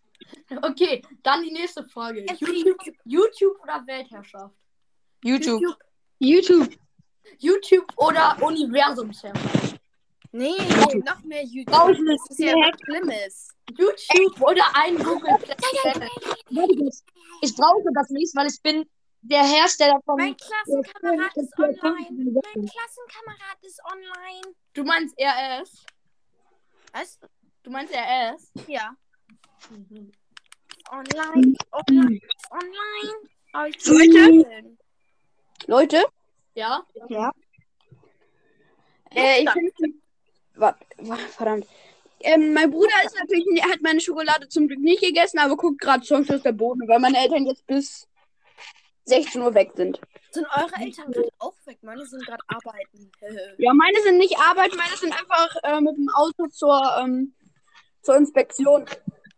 Okay, 0.61 1.01
dann 1.23 1.43
die 1.43 1.51
nächste 1.51 1.83
Frage. 1.85 2.25
YouTube, 2.39 2.95
YouTube 3.05 3.59
oder 3.61 3.83
Weltherrschaft? 3.85 4.55
YouTube. 5.23 5.61
YouTube. 6.19 6.69
YouTube 7.39 7.91
oder 7.97 8.37
Universumsherrschaft? 8.41 9.79
Nee, 10.31 10.53
nee, 10.57 11.01
noch 11.05 11.23
mehr 11.23 11.43
YouTube. 11.43 11.73
Das 11.73 12.29
ist 12.29 12.39
ja 12.39 12.53
was 12.53 12.77
Schlimmes. 12.83 13.47
YouTube 13.77 14.41
oder 14.41 14.63
ein 14.73 14.97
Google 14.97 15.37
Planet? 15.81 16.11
Ich 17.41 17.55
brauche 17.55 17.89
das 17.93 18.09
nicht, 18.09 18.35
weil 18.35 18.47
ich 18.47 18.61
bin 18.61 18.85
der 19.29 19.43
Hersteller 19.43 19.99
von. 20.05 20.17
Mein 20.17 20.35
Klassenkamerad 20.37 21.35
ist 21.35 21.57
online. 21.57 22.41
Mein 22.55 22.65
Klassenkamerad 22.65 23.57
ist 23.61 23.81
online. 23.91 24.55
Du 24.73 24.83
meinst 24.83 25.15
RS? 25.19 25.85
Was? 26.93 27.19
Du 27.63 27.71
meinst 27.71 27.93
RS? 27.93 28.51
Ja. 28.67 28.95
Online. 30.91 31.55
Online. 31.71 32.19
Online. 32.51 33.29
Aber 33.53 33.67
ich 33.67 33.85
Leute? 33.85 34.65
Leute, 35.67 36.05
Ja? 36.53 36.85
äh, 39.11 39.43
ich 39.43 39.49
finde. 39.49 39.71
Warte, 40.55 40.85
verdammt. 41.29 41.65
Ähm, 42.19 42.53
mein 42.53 42.71
Bruder 42.71 42.93
ist 43.05 43.15
natürlich, 43.19 43.45
er 43.61 43.69
hat 43.71 43.81
meine 43.81 43.99
Schokolade 43.99 44.47
zum 44.47 44.67
Glück 44.67 44.79
nicht 44.79 45.01
gegessen, 45.01 45.39
aber 45.39 45.57
guckt 45.57 45.81
gerade 45.81 46.05
Songs 46.05 46.29
aus 46.29 46.41
der 46.43 46.53
Boden, 46.53 46.87
weil 46.87 46.99
meine 46.99 47.17
Eltern 47.17 47.45
jetzt 47.45 47.65
bis 47.67 48.07
16 49.05 49.41
Uhr 49.41 49.53
weg 49.53 49.71
sind. 49.75 49.99
Sind 50.31 50.47
eure 50.47 50.81
Eltern 50.81 51.11
gerade 51.11 51.29
auch 51.39 51.55
weg? 51.65 51.77
Meine 51.81 52.05
sind 52.05 52.25
gerade 52.25 52.43
arbeiten. 52.47 53.11
Ja, 53.57 53.73
meine 53.73 54.01
sind 54.01 54.17
nicht 54.17 54.37
arbeiten, 54.37 54.75
meine 54.75 54.95
sind 54.97 55.13
einfach 55.13 55.55
äh, 55.63 55.79
mit 55.81 55.95
dem 55.95 56.09
Auto 56.09 56.47
zur, 56.47 56.97
ähm, 56.99 57.33
zur 58.01 58.17
Inspektion. 58.17 58.85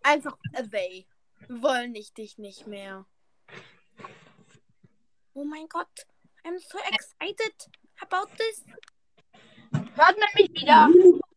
Einfach 0.03 0.38
away. 0.53 1.06
Wir 1.47 1.62
wollen 1.62 1.91
nicht 1.91 2.17
dich 2.17 2.38
nicht 2.38 2.67
mehr. 2.67 3.06
Oh 5.34 5.43
mein 5.43 5.67
Gott. 5.69 5.88
I'm 6.43 6.60
so 6.60 6.77
excited 6.80 7.69
about 8.01 8.32
this. 8.38 8.63
Hört 9.71 10.17
man 10.17 10.30
mich 10.36 10.49
wieder? 10.51 10.89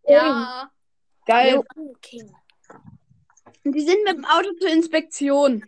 Ja. 0.05 0.71
Geil. 1.27 1.63
King. 2.01 2.35
Die 3.65 3.81
sind 3.81 4.05
mit 4.05 4.17
dem 4.17 4.25
Auto 4.25 4.53
zur 4.59 4.71
Inspektion. 4.71 5.65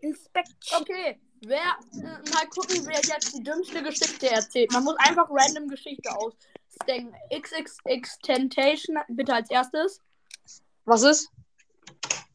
Inspection. 0.00 0.82
Okay. 0.82 1.20
Wer, 1.42 1.76
äh, 1.92 2.30
mal 2.30 2.46
gucken, 2.50 2.84
wer 2.84 3.00
jetzt 3.00 3.36
die 3.36 3.42
dümmste 3.42 3.82
Geschichte 3.82 4.30
erzählt. 4.30 4.72
Man 4.72 4.84
muss 4.84 4.96
einfach 4.98 5.28
random 5.30 5.68
Geschichte 5.68 6.10
ausdenken. 6.10 7.14
XXX 7.30 8.18
Temptation, 8.22 8.98
bitte 9.08 9.34
als 9.34 9.50
erstes. 9.50 10.00
Was 10.84 11.02
ist? 11.02 11.30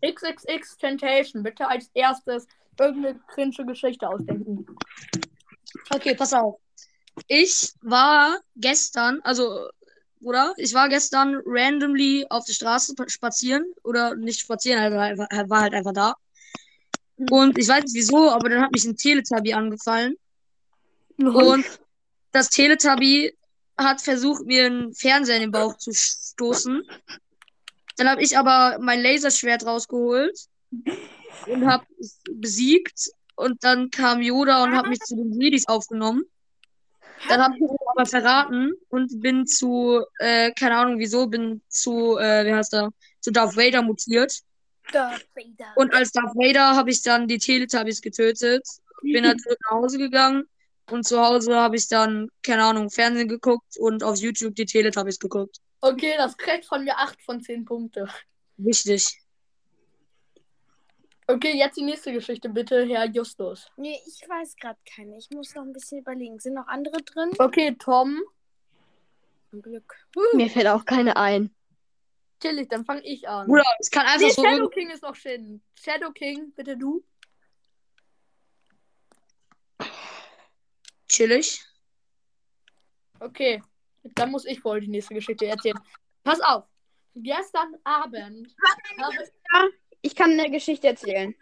XXX 0.05 0.77
Temptation, 0.77 1.43
bitte 1.43 1.67
als 1.67 1.89
erstes 1.93 2.47
irgendeine 2.79 3.19
cringe 3.27 3.65
Geschichte 3.65 4.07
ausdenken. 4.07 4.65
Okay, 5.89 6.15
pass 6.15 6.33
auf. 6.33 6.59
Ich 7.27 7.73
war 7.81 8.39
gestern, 8.55 9.19
also, 9.23 9.69
oder? 10.21 10.53
Ich 10.57 10.73
war 10.73 10.89
gestern 10.89 11.41
randomly 11.45 12.25
auf 12.29 12.45
der 12.45 12.53
Straße 12.53 12.95
spazieren. 13.07 13.65
Oder 13.83 14.15
nicht 14.15 14.39
spazieren, 14.39 14.81
einfach, 14.81 15.49
war 15.49 15.61
halt 15.61 15.73
einfach 15.73 15.93
da. 15.93 16.15
Und 17.17 17.57
ich 17.57 17.67
weiß 17.67 17.83
nicht 17.83 17.95
wieso, 17.95 18.31
aber 18.31 18.49
dann 18.49 18.61
hat 18.61 18.71
mich 18.71 18.85
ein 18.85 18.97
Teletubby 18.97 19.53
angefallen. 19.53 20.15
Und 21.17 21.65
das 22.31 22.49
Teletubby 22.49 23.35
hat 23.77 24.01
versucht, 24.01 24.45
mir 24.45 24.65
einen 24.65 24.93
Fernseher 24.93 25.35
in 25.37 25.43
den 25.43 25.51
Bauch 25.51 25.77
zu 25.77 25.91
stoßen. 25.93 26.83
Dann 27.97 28.09
habe 28.09 28.23
ich 28.23 28.37
aber 28.37 28.77
mein 28.79 29.01
Laserschwert 29.01 29.65
rausgeholt 29.65 30.47
und 31.47 31.65
habe 31.65 31.85
es 31.99 32.19
besiegt. 32.31 33.11
Und 33.35 33.63
dann 33.63 33.89
kam 33.89 34.21
Yoda 34.21 34.63
und 34.63 34.75
hat 34.75 34.87
mich 34.87 34.99
zu 34.99 35.15
den 35.15 35.39
Jedis 35.39 35.67
aufgenommen. 35.67 36.23
Dann 37.29 37.41
habe 37.41 37.55
ich 37.55 37.61
mich 37.61 37.71
aber 37.87 38.05
verraten 38.05 38.73
und 38.89 39.21
bin 39.21 39.47
zu, 39.47 40.03
äh, 40.19 40.51
keine 40.51 40.77
Ahnung 40.77 40.99
wieso, 40.99 41.27
bin 41.27 41.61
zu, 41.69 42.17
äh, 42.17 42.45
wie 42.45 42.53
heißt 42.53 42.73
er, 42.73 42.91
zu 43.21 43.31
Darth 43.31 43.55
Vader 43.55 43.81
mutiert. 43.81 44.41
Darth 44.91 45.27
Vader. 45.35 45.73
Und 45.75 45.93
als 45.93 46.11
Darth 46.11 46.35
Vader 46.35 46.75
habe 46.75 46.91
ich 46.91 47.01
dann 47.01 47.27
die 47.27 47.37
Teletubbies 47.37 48.01
getötet, 48.01 48.67
bin 49.01 49.23
dann 49.23 49.39
zurück 49.39 49.59
nach 49.63 49.77
Hause 49.77 49.97
gegangen 49.97 50.43
und 50.91 51.05
zu 51.05 51.19
Hause 51.19 51.55
habe 51.55 51.75
ich 51.75 51.87
dann, 51.87 52.29
keine 52.41 52.63
Ahnung, 52.63 52.89
Fernsehen 52.89 53.27
geguckt 53.27 53.77
und 53.77 54.03
auf 54.03 54.17
YouTube 54.17 54.55
die 54.55 54.65
Teletubbies 54.65 55.19
geguckt. 55.19 55.57
Okay, 55.81 56.13
das 56.17 56.37
kriegt 56.37 56.65
von 56.65 56.83
mir 56.83 56.97
8 56.97 57.21
von 57.21 57.41
10 57.41 57.65
Punkte. 57.65 58.07
Wichtig. 58.57 59.19
Okay, 61.27 61.57
jetzt 61.57 61.77
die 61.77 61.83
nächste 61.83 62.11
Geschichte, 62.11 62.49
bitte, 62.49 62.85
Herr 62.85 63.05
Justus. 63.05 63.69
Nee, 63.77 63.97
ich 64.05 64.27
weiß 64.27 64.55
gerade 64.57 64.79
keine. 64.93 65.17
Ich 65.17 65.29
muss 65.31 65.55
noch 65.55 65.63
ein 65.63 65.71
bisschen 65.71 65.99
überlegen. 65.99 66.39
Sind 66.39 66.55
noch 66.55 66.67
andere 66.67 67.01
drin? 67.01 67.31
Okay, 67.39 67.75
Tom. 67.79 68.21
Zum 69.49 69.61
Glück. 69.61 69.95
Mir 70.33 70.49
fällt 70.49 70.67
auch 70.67 70.83
keine 70.83 71.15
ein. 71.15 71.53
Chillig, 72.43 72.67
dann 72.67 72.83
fange 72.83 73.01
ich 73.05 73.27
an. 73.27 73.47
Bruder, 73.47 73.63
es 73.79 73.89
kann 73.89 74.05
einfach 74.05 74.19
Nee, 74.19 74.31
so. 74.31 74.43
Shadow 74.43 74.67
King 74.67 74.89
ist 74.89 75.01
noch 75.01 75.15
schön. 75.15 75.63
Shadow 75.79 76.11
King, 76.11 76.51
bitte 76.53 76.75
du. 76.75 77.01
Chillig. 81.07 81.63
Okay, 83.21 83.61
dann 84.15 84.31
muss 84.31 84.45
ich 84.45 84.61
wohl 84.65 84.81
die 84.81 84.89
nächste 84.89 85.13
Geschichte 85.13 85.45
erzählen. 85.45 85.79
Pass 86.25 86.41
auf. 86.41 86.65
Gestern 87.15 87.77
Abend 87.85 88.53
Ich 90.01 90.13
kann 90.13 90.31
eine 90.31 90.51
Geschichte 90.51 90.87
erzählen. 90.87 91.33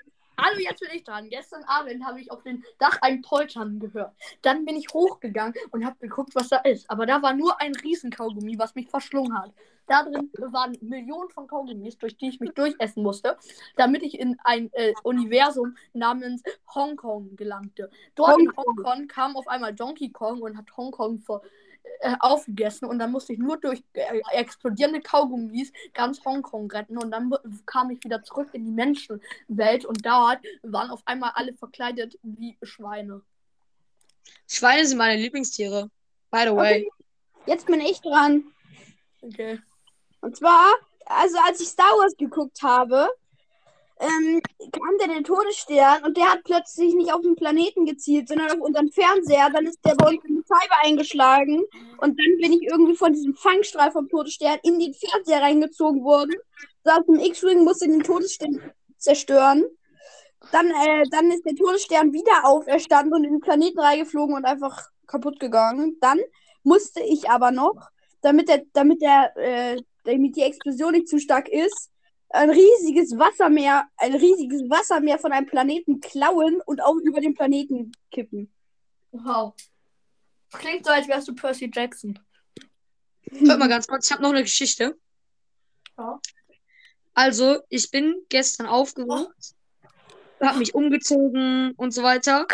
Hallo, 0.44 0.58
jetzt 0.58 0.80
bin 0.80 0.90
ich 0.92 1.04
dran. 1.04 1.30
Gestern 1.30 1.64
Abend 1.66 2.04
habe 2.04 2.20
ich 2.20 2.32
auf 2.32 2.42
dem 2.42 2.64
Dach 2.80 2.98
ein 3.02 3.22
Poltern 3.22 3.80
gehört. 3.80 4.16
Dann 4.42 4.66
bin 4.66 4.76
ich 4.76 4.88
hochgegangen 4.92 5.54
und 5.70 5.86
habe 5.86 5.98
geguckt, 6.00 6.34
was 6.34 6.50
da 6.50 6.58
ist. 6.58 6.90
Aber 6.90 7.06
da 7.06 7.22
war 7.22 7.36
nur 7.36 7.62
ein 7.62 7.76
Riesenkaugummi, 7.76 8.58
was 8.58 8.74
mich 8.74 8.90
verschlungen 8.90 9.38
hat. 9.40 9.54
Da 9.86 10.02
drin 10.04 10.32
waren 10.38 10.76
Millionen 10.82 11.30
von 11.30 11.46
Kaugummis, 11.46 11.96
durch 12.00 12.18
die 12.18 12.30
ich 12.30 12.40
mich 12.40 12.54
durchessen 12.54 13.04
musste, 13.04 13.38
damit 13.76 14.02
ich 14.02 14.20
in 14.20 14.36
ein 14.44 14.72
äh, 14.74 14.94
Universum 15.04 15.76
namens 15.94 16.42
Hongkong 16.74 17.36
gelangte. 17.36 17.92
Dort 18.16 18.40
in 18.40 18.52
Hongkong 18.58 19.08
kam 19.08 19.36
auf 19.36 19.48
einmal 19.48 19.76
Donkey 19.76 20.10
Kong 20.10 20.42
und 20.42 20.58
hat 20.58 20.76
Hongkong 20.76 21.20
vor, 21.20 21.44
äh, 22.00 22.16
aufgegessen 22.20 22.88
und 22.88 23.00
dann 23.00 23.12
musste 23.12 23.34
ich 23.34 23.40
nur 23.40 23.58
durch 23.58 23.84
äh, 23.94 24.22
explodierende 24.32 25.02
Kaugummis 25.02 25.72
ganz 25.94 26.24
Hongkong 26.26 26.70
retten 26.72 26.98
und 26.98 27.12
dann 27.12 27.32
kam 27.66 27.92
ich 27.92 28.04
wieder 28.04 28.24
zurück 28.24 28.50
in 28.54 28.66
die 28.66 28.72
Menschenwelt 28.72 29.86
und 29.86 30.06
dort 30.06 30.40
waren 30.64 30.90
auf 30.90 31.02
einmal 31.06 31.32
alle 31.36 31.54
verkleidet 31.54 32.18
wie 32.24 32.58
Schweine. 32.64 33.22
Schweine 34.48 34.86
sind 34.86 34.98
meine 34.98 35.22
Lieblingstiere. 35.22 35.90
By 36.32 36.44
the 36.46 36.56
way. 36.56 36.90
Jetzt 37.46 37.66
bin 37.66 37.82
ich 37.82 38.02
dran. 38.02 38.46
Okay. 39.22 39.60
Und 40.22 40.36
zwar, 40.36 40.74
also 41.06 41.38
als 41.46 41.60
ich 41.62 41.68
Star 41.68 41.92
Wars 41.98 42.16
geguckt 42.18 42.62
habe, 42.62 43.10
ähm, 44.00 44.42
kam 44.72 44.98
der 45.00 45.10
der 45.10 45.24
Todesstern 45.24 46.04
und 46.04 46.18
der 46.18 46.32
hat 46.32 46.44
plötzlich 46.44 46.94
nicht 46.96 47.14
auf 47.14 47.22
den 47.22 47.36
Planeten 47.36 47.86
gezielt, 47.86 48.28
sondern 48.28 48.52
auf 48.52 48.60
unseren 48.60 48.92
Fernseher. 48.92 49.50
Dann 49.52 49.68
ist 49.68 49.80
der 49.86 49.96
bei 49.96 50.10
uns 50.10 50.24
Scheibe 50.52 50.74
eingeschlagen 50.84 51.64
und 51.98 52.20
dann 52.20 52.38
bin 52.42 52.54
ich 52.54 52.64
irgendwie 52.64 52.96
von 52.96 53.14
diesem 53.14 53.36
Fangstrahl 53.36 53.92
vom 53.92 54.10
Todesstern 54.10 54.60
in 54.64 54.80
den 54.80 54.94
Fernseher 54.94 55.42
reingezogen 55.42 56.04
worden. 56.04 56.36
Saß 56.84 57.04
im 57.08 57.20
X-Wing, 57.20 57.64
musste 57.64 57.88
den 57.88 58.04
Todesstern 58.04 58.60
zerstören. 58.98 59.66
Dann, 60.52 60.68
äh, 60.68 61.04
dann 61.12 61.32
ist 61.32 61.46
der 61.46 61.56
Todesstern 61.56 62.14
wieder 62.14 62.46
auferstanden 62.46 63.14
und 63.14 63.24
in 63.24 63.34
den 63.34 63.42
Planeten 63.42 63.80
reingeflogen 63.80 64.36
und 64.36 64.46
einfach 64.46 64.90
kaputt 65.08 65.40
gegangen. 65.40 65.98
Dann 66.02 66.20
musste 66.64 67.02
ich 67.02 67.30
aber 67.30 67.52
noch, 67.52 67.90
damit 68.22 68.50
der, 68.50 68.64
damit 68.74 69.02
der, 69.02 69.38
äh, 69.38 69.82
damit 70.04 70.36
die 70.36 70.42
Explosion 70.42 70.94
nicht 70.94 71.08
zu 71.08 71.20
stark 71.20 71.48
ist, 71.48 71.92
ein 72.30 72.50
riesiges 72.50 73.18
Wassermeer, 73.18 73.86
ein 73.98 74.14
riesiges 74.14 74.62
Wassermeer 74.70 75.20
von 75.20 75.32
einem 75.32 75.46
Planeten 75.46 76.00
klauen 76.00 76.62
und 76.66 76.82
auch 76.82 76.96
über 76.96 77.20
den 77.20 77.34
Planeten 77.34 77.92
kippen. 78.10 78.52
Wow. 79.12 79.54
Klingt 80.52 80.86
so, 80.86 80.92
als 80.92 81.08
wärst 81.08 81.28
du 81.28 81.36
Percy 81.36 81.72
Jackson. 81.74 82.20
Hört 83.32 83.60
mal 83.60 83.70
ganz 83.70 83.88
kurz, 83.88 84.06
ich 84.06 84.12
habe 84.12 84.24
noch 84.24 84.32
eine 84.32 84.44
Geschichte. 84.44 84.98
Ja. 85.98 86.20
Also, 87.14 87.62
ich 87.70 87.92
bin 87.92 88.16
gestern 88.30 88.68
aufgewacht, 88.68 89.56
habe 90.42 90.60
mich 90.60 90.74
umgezogen 90.74 91.72
und 91.76 91.94
so 91.94 92.04
weiter. 92.04 92.48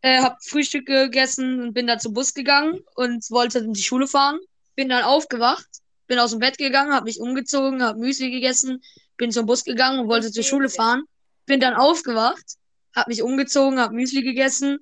Äh, 0.00 0.20
hab 0.20 0.42
Frühstück 0.44 0.86
gegessen 0.86 1.62
und 1.62 1.72
bin 1.72 1.86
dann 1.86 1.98
zum 1.98 2.12
Bus 2.12 2.34
gegangen 2.34 2.80
und 2.94 3.30
wollte 3.30 3.58
in 3.60 3.72
die 3.72 3.82
Schule 3.82 4.06
fahren. 4.06 4.38
Bin 4.74 4.88
dann 4.88 5.02
aufgewacht, 5.02 5.68
bin 6.06 6.18
aus 6.18 6.30
dem 6.30 6.40
Bett 6.40 6.58
gegangen, 6.58 6.92
habe 6.92 7.06
mich 7.06 7.20
umgezogen, 7.20 7.82
habe 7.82 7.98
Müsli 7.98 8.30
gegessen, 8.30 8.82
bin 9.16 9.32
zum 9.32 9.46
Bus 9.46 9.64
gegangen 9.64 10.00
und 10.00 10.08
wollte 10.08 10.30
zur 10.30 10.42
Schule 10.42 10.68
fahren. 10.68 11.04
Bin 11.46 11.60
dann 11.60 11.74
aufgewacht, 11.74 12.56
habe 12.94 13.10
mich 13.10 13.22
umgezogen, 13.22 13.80
habe 13.80 13.94
Müsli 13.94 14.22
gegessen, 14.22 14.78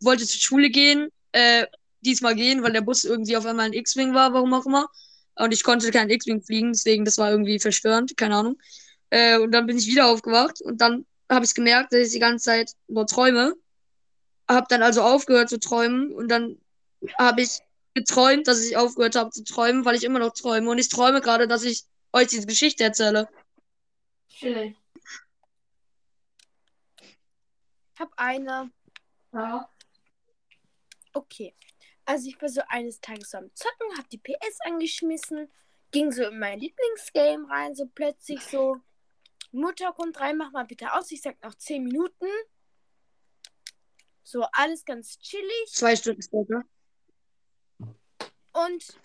wollte 0.00 0.26
zur 0.26 0.40
Schule 0.40 0.70
gehen, 0.70 1.08
äh, 1.36 1.66
diesmal 2.00 2.34
gehen, 2.34 2.62
weil 2.62 2.72
der 2.72 2.80
Bus 2.80 3.04
irgendwie 3.04 3.36
auf 3.36 3.44
einmal 3.44 3.66
ein 3.66 3.74
X-Wing 3.74 4.14
war, 4.14 4.32
warum 4.32 4.54
auch 4.54 4.64
immer. 4.64 4.88
Und 5.36 5.52
ich 5.52 5.62
konnte 5.62 5.90
kein 5.90 6.08
X-Wing 6.08 6.42
fliegen, 6.42 6.72
deswegen 6.72 7.04
das 7.04 7.18
war 7.18 7.30
irgendwie 7.30 7.58
verstörend, 7.58 8.16
keine 8.16 8.36
Ahnung. 8.36 8.58
Äh, 9.10 9.38
und 9.38 9.52
dann 9.52 9.66
bin 9.66 9.76
ich 9.76 9.86
wieder 9.86 10.06
aufgewacht 10.06 10.62
und 10.62 10.80
dann 10.80 11.04
habe 11.30 11.44
ich 11.44 11.54
gemerkt, 11.54 11.92
dass 11.92 12.00
ich 12.00 12.12
die 12.12 12.18
ganze 12.20 12.46
Zeit 12.46 12.72
nur 12.88 13.06
träume. 13.06 13.54
Hab 14.48 14.68
dann 14.68 14.82
also 14.82 15.02
aufgehört 15.02 15.50
zu 15.50 15.60
träumen 15.60 16.12
und 16.12 16.28
dann 16.28 16.58
habe 17.18 17.42
ich 17.42 17.58
geträumt, 17.92 18.48
dass 18.48 18.64
ich 18.64 18.76
aufgehört 18.76 19.16
habe 19.16 19.30
zu 19.30 19.44
träumen, 19.44 19.84
weil 19.84 19.96
ich 19.96 20.04
immer 20.04 20.20
noch 20.20 20.32
träume. 20.32 20.70
Und 20.70 20.78
ich 20.78 20.88
träume 20.88 21.20
gerade, 21.20 21.46
dass 21.48 21.64
ich 21.64 21.84
euch 22.12 22.28
diese 22.28 22.46
Geschichte 22.46 22.84
erzähle. 22.84 23.28
Chillig. 24.30 24.74
Ich 27.94 28.00
habe 28.00 28.12
eine. 28.16 28.70
Ja. 29.32 29.68
Okay. 31.16 31.54
Also 32.04 32.28
ich 32.28 32.40
war 32.42 32.50
so 32.50 32.60
eines 32.68 33.00
Tages 33.00 33.30
so 33.30 33.38
am 33.38 33.50
Zocken, 33.54 33.96
hab 33.96 34.08
die 34.10 34.18
PS 34.18 34.60
angeschmissen, 34.66 35.50
ging 35.90 36.12
so 36.12 36.24
in 36.24 36.38
mein 36.38 36.60
Lieblingsgame 36.60 37.48
rein, 37.48 37.74
so 37.74 37.86
plötzlich 37.86 38.42
so, 38.42 38.76
Mutter 39.50 39.94
kommt 39.94 40.20
rein, 40.20 40.36
mach 40.36 40.52
mal 40.52 40.66
bitte 40.66 40.92
aus, 40.92 41.10
ich 41.10 41.22
sag 41.22 41.42
noch 41.42 41.54
10 41.54 41.84
Minuten. 41.84 42.26
So, 44.22 44.46
alles 44.52 44.84
ganz 44.84 45.18
chillig. 45.18 45.66
Zwei 45.68 45.96
Stunden 45.96 46.20
später. 46.20 46.64
Und 48.52 48.98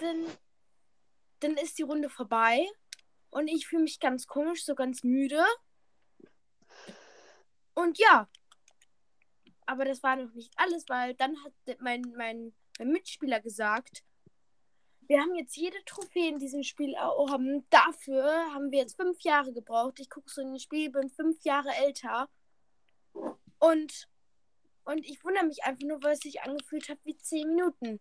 dann, 0.00 0.26
dann 1.40 1.56
ist 1.58 1.78
die 1.78 1.82
Runde 1.82 2.10
vorbei 2.10 2.66
und 3.30 3.46
ich 3.46 3.68
fühle 3.68 3.84
mich 3.84 4.00
ganz 4.00 4.26
komisch, 4.26 4.64
so 4.64 4.74
ganz 4.74 5.04
müde. 5.04 5.44
Und 7.74 7.98
ja, 7.98 8.28
aber 9.68 9.84
das 9.84 10.02
war 10.02 10.16
noch 10.16 10.32
nicht 10.32 10.52
alles, 10.56 10.88
weil 10.88 11.14
dann 11.14 11.36
hat 11.44 11.52
mein, 11.80 12.02
mein, 12.16 12.54
mein 12.78 12.88
Mitspieler 12.88 13.38
gesagt, 13.40 14.02
wir 15.06 15.20
haben 15.20 15.34
jetzt 15.34 15.56
jede 15.56 15.76
Trophäe 15.84 16.28
in 16.28 16.38
diesem 16.38 16.62
Spiel 16.62 16.94
erworben. 16.94 17.66
Dafür 17.68 18.24
haben 18.54 18.70
wir 18.70 18.78
jetzt 18.78 18.96
fünf 18.96 19.20
Jahre 19.20 19.52
gebraucht. 19.52 20.00
Ich 20.00 20.08
gucke 20.08 20.30
so 20.30 20.40
in 20.40 20.54
das 20.54 20.62
Spiel, 20.62 20.90
bin 20.90 21.10
fünf 21.10 21.42
Jahre 21.44 21.68
älter. 21.84 22.30
Und, 23.58 24.08
und 24.84 25.04
ich 25.06 25.22
wundere 25.22 25.44
mich 25.44 25.64
einfach 25.64 25.86
nur, 25.86 26.02
weil 26.02 26.14
es 26.14 26.20
sich 26.20 26.40
angefühlt 26.40 26.88
hat 26.88 26.98
wie 27.04 27.16
zehn 27.18 27.48
Minuten. 27.48 28.00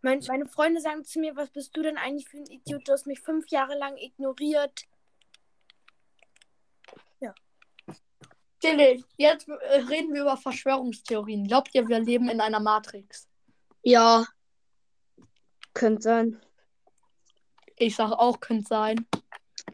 Mein, 0.00 0.24
meine 0.28 0.46
Freunde 0.46 0.80
sagen 0.80 1.04
zu 1.04 1.20
mir, 1.20 1.36
was 1.36 1.50
bist 1.50 1.76
du 1.76 1.82
denn 1.82 1.98
eigentlich 1.98 2.28
für 2.28 2.38
ein 2.38 2.46
Idiot? 2.46 2.88
Du 2.88 2.92
hast 2.92 3.06
mich 3.06 3.20
fünf 3.20 3.48
Jahre 3.48 3.76
lang 3.76 3.98
ignoriert. 3.98 4.84
Chillig. 8.62 9.04
Jetzt 9.16 9.48
äh, 9.48 9.80
reden 9.80 10.14
wir 10.14 10.22
über 10.22 10.36
Verschwörungstheorien. 10.36 11.46
Glaubt 11.46 11.74
ihr, 11.74 11.86
wir 11.88 12.00
leben 12.00 12.28
in 12.28 12.40
einer 12.40 12.60
Matrix? 12.60 13.28
Ja, 13.82 14.26
Könnte 15.74 16.02
sein. 16.02 16.40
Ich 17.76 17.94
sage 17.96 18.18
auch, 18.18 18.40
könnte 18.40 18.66
sein. 18.66 19.06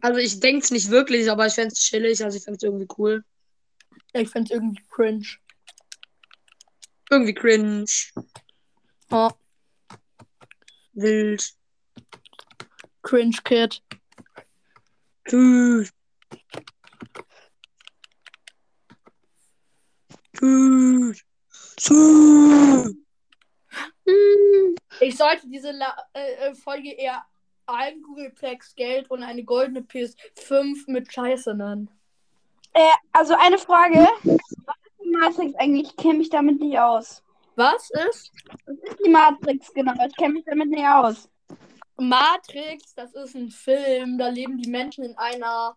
also 0.00 0.18
ich 0.18 0.40
denke 0.40 0.64
es 0.64 0.72
nicht 0.72 0.90
wirklich, 0.90 1.30
aber 1.30 1.46
ich 1.46 1.54
fände 1.54 1.72
es 1.72 1.78
chillig, 1.78 2.24
also 2.24 2.36
ich 2.36 2.42
fände 2.42 2.56
es 2.56 2.62
irgendwie 2.64 2.88
cool. 2.98 3.24
Ich 4.12 4.28
finde 4.28 4.46
es 4.46 4.50
irgendwie 4.50 4.82
cringe. 4.90 5.26
Irgendwie 7.08 7.34
cringe, 7.34 7.86
Oh, 9.12 9.30
wild. 10.94 11.54
cringe 13.02 13.36
Kid. 13.44 13.80
Tschüss. 15.28 15.92
Tschüss. 20.42 21.22
Tschüss. 21.76 22.96
Ich 25.00 25.16
sollte 25.16 25.48
diese 25.48 25.70
La 25.70 25.96
äh, 26.14 26.48
äh, 26.48 26.54
Folge 26.56 26.90
eher 26.90 27.24
ein 27.66 28.02
Googleplex 28.02 28.74
Geld 28.74 29.08
und 29.08 29.22
eine 29.22 29.44
goldene 29.44 29.82
PS5 29.82 30.90
mit 30.90 31.12
Scheiße 31.12 31.54
nennen. 31.54 31.88
Äh, 32.72 32.90
also 33.12 33.34
eine 33.38 33.56
Frage. 33.56 34.08
Was 34.24 34.34
ist 34.34 35.04
die 35.04 35.10
Matrix 35.10 35.54
eigentlich? 35.60 35.88
Ich 35.90 35.96
kenne 35.96 36.18
mich 36.18 36.30
damit 36.30 36.60
nicht 36.60 36.76
aus. 36.76 37.22
Was 37.54 37.90
ist 37.90 38.32
Was 38.66 38.76
ist 38.78 38.98
die 39.04 39.10
Matrix 39.10 39.72
genau? 39.72 39.92
Ich 40.04 40.16
kenne 40.16 40.34
mich 40.34 40.44
damit 40.44 40.70
nicht 40.70 40.86
aus. 40.86 41.28
Matrix? 41.98 42.94
Das 42.96 43.12
ist 43.14 43.36
ein 43.36 43.50
Film. 43.50 44.18
Da 44.18 44.28
leben 44.28 44.58
die 44.58 44.70
Menschen 44.70 45.04
in 45.04 45.16
einer. 45.16 45.76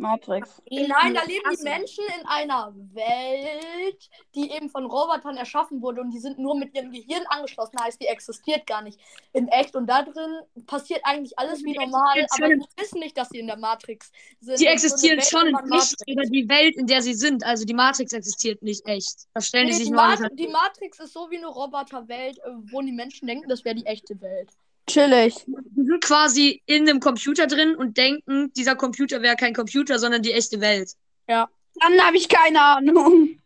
Matrix. 0.00 0.60
Nein, 0.70 1.14
da 1.14 1.22
leben 1.24 1.56
die. 1.56 1.62
Menschen 1.62 2.04
in 2.18 2.26
einer 2.26 2.74
Welt, 2.92 4.10
die 4.34 4.50
eben 4.50 4.68
von 4.68 4.86
Robotern 4.86 5.36
erschaffen 5.36 5.80
wurde 5.82 6.00
und 6.00 6.10
die 6.10 6.18
sind 6.18 6.38
nur 6.38 6.56
mit 6.56 6.74
ihrem 6.74 6.90
Gehirn 6.90 7.24
angeschlossen. 7.28 7.78
Heißt, 7.80 8.00
die 8.00 8.06
existiert 8.06 8.66
gar 8.66 8.82
nicht 8.82 8.98
in 9.32 9.48
echt. 9.48 9.76
Und 9.76 9.86
da 9.86 10.02
drin 10.02 10.40
passiert 10.66 11.00
eigentlich 11.04 11.38
alles 11.38 11.62
wie 11.62 11.72
normal, 11.72 12.26
aber 12.30 12.48
die 12.48 12.64
wissen 12.76 13.00
nicht, 13.00 13.16
dass 13.16 13.28
sie 13.28 13.38
in 13.38 13.46
der 13.46 13.58
Matrix 13.58 14.10
sind. 14.40 14.58
Die 14.58 14.64
so 14.64 14.70
existieren 14.70 15.18
Welt 15.18 15.28
schon 15.28 15.46
in 15.46 15.72
echt, 15.72 16.02
aber 16.10 16.22
die 16.26 16.48
Welt, 16.48 16.76
in 16.76 16.86
der 16.86 17.02
sie 17.02 17.14
sind, 17.14 17.44
also 17.44 17.64
die 17.64 17.74
Matrix 17.74 18.12
existiert 18.12 18.62
nicht 18.62 18.86
echt. 18.86 19.28
Das 19.34 19.46
stellen 19.46 19.66
Nee, 19.66 19.72
die 19.72 19.76
sich 19.78 19.86
die, 19.86 19.92
nur 19.92 20.02
Ma 20.02 20.14
an. 20.14 20.30
die 20.34 20.48
Matrix 20.48 20.98
ist 20.98 21.12
so 21.12 21.30
wie 21.30 21.36
eine 21.36 21.46
Roboterwelt, 21.46 22.38
äh, 22.38 22.50
wo 22.72 22.80
die 22.80 22.92
Menschen 22.92 23.26
denken, 23.26 23.48
das 23.48 23.64
wäre 23.64 23.74
die 23.74 23.86
echte 23.86 24.20
Welt. 24.20 24.50
Chillig. 24.92 25.34
Die 25.46 25.84
sind 25.84 26.02
quasi 26.04 26.62
in 26.66 26.88
einem 26.88 27.00
Computer 27.00 27.46
drin 27.46 27.76
und 27.76 27.96
denken, 27.96 28.52
dieser 28.54 28.74
Computer 28.76 29.22
wäre 29.22 29.36
kein 29.36 29.54
Computer, 29.54 29.98
sondern 29.98 30.22
die 30.22 30.32
echte 30.32 30.60
Welt. 30.60 30.94
Dann 31.26 32.00
habe 32.02 32.16
ich 32.16 32.28
keine 32.28 32.60
Ahnung. 32.60 33.40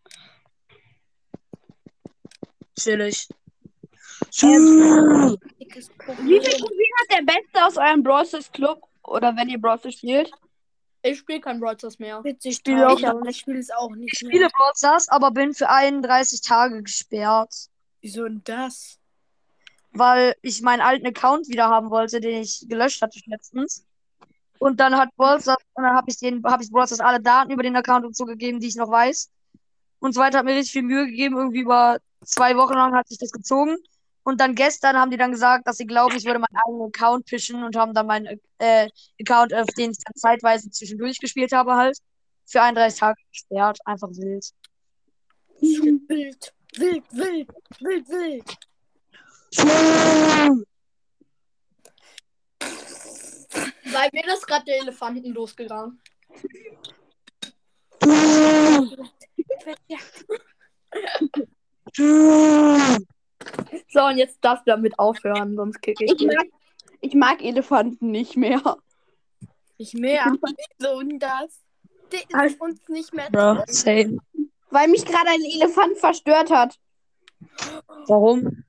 Chillig. 2.79 3.29
Dickes 5.61 5.91
Wie 6.23 6.41
viel. 6.41 6.41
Trophäen 6.41 6.95
hat 7.01 7.19
der 7.19 7.23
Beste 7.23 7.65
aus 7.65 7.77
eurem 7.77 8.03
Brawl 8.03 8.27
Stars 8.27 8.51
Club? 8.51 8.83
Oder 9.05 9.37
wenn 9.37 9.49
ihr 9.49 9.61
Brawl 9.61 9.79
Stars 9.79 9.95
spielt? 9.95 10.31
Ich 11.03 11.19
spiele 11.19 11.41
kein 11.41 11.61
Brawl 11.61 11.79
Stars 11.79 11.99
mehr. 11.99 12.25
Witzig, 12.25 12.57
spiele 12.57 12.89
auch 12.89 12.99
ich 13.29 13.37
spiele 13.37 13.59
es 13.59 13.71
auch 13.71 13.91
nicht 13.91 14.15
Ich 14.15 14.23
mehr. 14.23 14.33
spiele 14.33 14.49
Brawl 14.49 14.73
Stars, 14.75 15.09
aber 15.09 15.31
bin 15.31 15.53
für 15.55 15.69
31 15.69 16.41
Tage 16.41 16.83
gesperrt. 16.83 17.69
Wieso 18.01 18.25
denn 18.25 18.41
das? 18.45 18.99
Weil 19.95 20.35
ich 20.43 20.61
meinen 20.63 20.81
alten 20.81 21.07
Account 21.07 21.49
wieder 21.49 21.69
haben 21.69 21.91
wollte, 21.91 22.21
den 22.21 22.43
ich 22.43 22.67
gelöscht 22.69 23.01
hatte 23.01 23.19
letztens. 23.27 23.87
Und 24.59 24.81
dann 24.81 24.97
hat 24.97 25.15
Brawl 25.17 25.41
Stars, 25.41 25.59
und 25.75 25.85
dann 25.85 25.95
habe 25.95 26.11
ich 26.11 26.19
den, 26.19 26.43
habe 26.45 26.63
ich 26.63 26.71
Brawl 26.71 26.87
Stars 26.87 27.01
alle 27.01 27.21
Daten 27.21 27.53
über 27.53 27.63
den 27.63 27.77
Account 27.77 28.05
und 28.05 28.17
so 28.17 28.25
gegeben, 28.25 28.61
die 28.61 28.69
ich 28.69 28.77
noch 28.77 28.91
weiß. 28.91 29.31
Und 30.01 30.15
so 30.15 30.21
weiter 30.21 30.39
hat 30.39 30.45
mir 30.45 30.55
richtig 30.55 30.73
viel 30.73 30.83
Mühe 30.83 31.07
gegeben. 31.07 31.37
Irgendwie 31.37 31.61
über 31.61 31.99
zwei 32.25 32.57
Wochen 32.57 32.75
lang 32.75 32.95
hat 32.95 33.09
sich 33.09 33.19
das 33.19 33.31
gezogen. 33.31 33.77
Und 34.23 34.41
dann 34.41 34.55
gestern 34.55 34.97
haben 34.97 35.11
die 35.11 35.17
dann 35.17 35.33
gesagt, 35.33 35.67
dass 35.67 35.77
sie 35.77 35.87
glauben, 35.87 36.17
ich 36.17 36.25
würde 36.25 36.39
meinen 36.39 36.57
eigenen 36.67 36.89
Account 36.89 37.27
pischen 37.27 37.63
und 37.63 37.77
haben 37.77 37.93
dann 37.93 38.07
meinen 38.07 38.41
äh, 38.59 38.89
Account, 39.21 39.53
auf 39.53 39.67
den 39.77 39.91
ich 39.91 39.99
dann 39.99 40.15
zeitweise 40.15 40.71
zwischendurch 40.71 41.21
gespielt 41.21 41.53
habe, 41.53 41.75
halt, 41.75 41.99
für 42.47 42.63
31 42.63 42.99
Tage 42.99 43.21
gesperrt. 43.31 43.79
Einfach 43.85 44.09
wild. 44.09 44.51
Wild, 45.61 46.09
wild, 46.09 47.05
wild, 47.13 47.49
wild, 47.81 48.09
wild. 48.09 48.59
Bei 53.93 54.09
mir 54.13 54.35
ist 54.35 54.47
gerade 54.47 54.65
der 54.65 54.79
Elefanten 54.81 55.33
losgegangen. 55.33 56.01
So, 63.89 64.05
und 64.05 64.17
jetzt 64.17 64.39
darfst 64.41 64.67
du 64.67 64.71
damit 64.73 64.99
aufhören, 64.99 65.55
sonst 65.57 65.81
kicke 65.81 66.05
ich 66.05 66.11
Ich 66.13 66.17
dich. 66.19 66.27
mag, 66.27 66.47
ich 67.01 67.15
mag 67.15 67.43
Elefanten 67.43 68.11
nicht 68.11 68.37
mehr. 68.37 68.61
Nicht 69.79 69.95
mehr. 69.95 70.33
So 70.79 70.97
und 70.99 71.19
das. 71.19 71.61
Der 72.13 72.47
ist 72.47 72.61
uns 72.61 72.81
nicht 72.89 73.13
mehr 73.15 73.31
Bro, 73.31 73.63
same. 73.67 74.19
Weil 74.71 74.89
mich 74.89 75.05
gerade 75.05 75.29
ein 75.29 75.43
Elefant 75.43 75.99
verstört 75.99 76.51
hat. 76.51 76.79
Warum? 78.07 78.65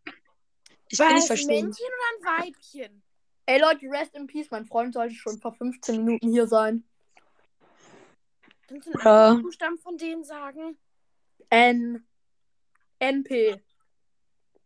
Ich 0.96 1.00
War 1.00 1.08
will 1.10 1.16
nicht 1.16 1.26
es 1.26 1.30
ein 1.32 1.36
verstehen. 1.38 1.66
Männchen 1.66 1.86
oder 1.86 2.40
ein 2.40 2.46
Weibchen? 2.46 3.04
Ey 3.48 3.60
Leute, 3.60 3.86
rest 3.92 4.16
in 4.16 4.28
peace. 4.28 4.48
Mein 4.50 4.66
Freund 4.66 4.94
sollte 4.94 5.14
schon 5.14 5.38
vor 5.42 5.52
15 5.54 6.06
Minuten 6.06 6.30
hier 6.32 6.48
sein. 6.48 6.86
Kannst 8.70 8.88
du 8.88 8.92
einen 8.94 9.02
Ja. 9.04 9.26
anderen 9.28 9.44
Buchstaben 9.44 9.78
von 9.78 9.98
denen 9.98 10.24
sagen? 10.24 10.78
N. 11.50 12.08
NP. 13.00 13.62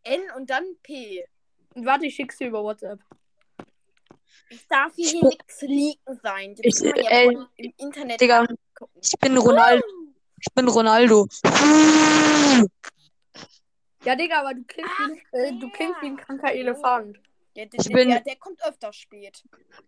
N 0.04 0.22
und 0.38 0.52
dann 0.52 0.64
P. 0.84 1.26
Warte, 1.74 2.06
ich 2.06 2.14
schick's 2.14 2.38
dir 2.38 2.50
über 2.50 2.62
WhatsApp. 2.64 3.00
Es 4.52 4.68
darf 4.68 4.94
hier 4.96 5.06
Ich- 5.08 5.22
nichts 5.24 5.62
leaken 5.64 6.20
sein. 6.22 6.56
Das 6.56 6.80
Ich- 6.80 6.80
kann 6.84 6.90
man 6.92 7.04
ja 7.04 7.10
ey, 7.10 7.38
im 7.58 7.74
Internet 7.78 8.22
Digga. 8.22 8.46
Ich 9.02 9.14
bin 9.20 9.36
Ronaldo. 9.36 9.84
Ich 10.40 10.54
bin 10.54 10.68
Ronaldo. 10.68 11.28
Ja, 14.06 14.16
Digga, 14.16 14.40
aber 14.42 14.54
du 14.54 14.64
klingst, 14.64 14.92
wie, 15.00 15.38
äh, 15.38 15.52
du 15.60 15.70
klingst 15.72 16.02
wie 16.02 16.08
ein 16.08 16.18
kranker 16.18 16.52
Elefant. 16.54 17.20
Der, 17.56 17.66
der, 17.66 17.80
Ich 17.80 17.88
der, 17.88 17.94
bin- 17.96 18.10
der, 18.10 18.22
der 18.22 18.36
kommt 18.38 18.64
öfter 18.66 18.94
spät. 18.94 19.44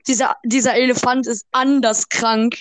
Dieser, 0.08 0.36
dieser 0.43 0.76
Elefant 0.76 1.28
ist 1.28 1.45
anders 1.52 2.10
krank. 2.10 2.58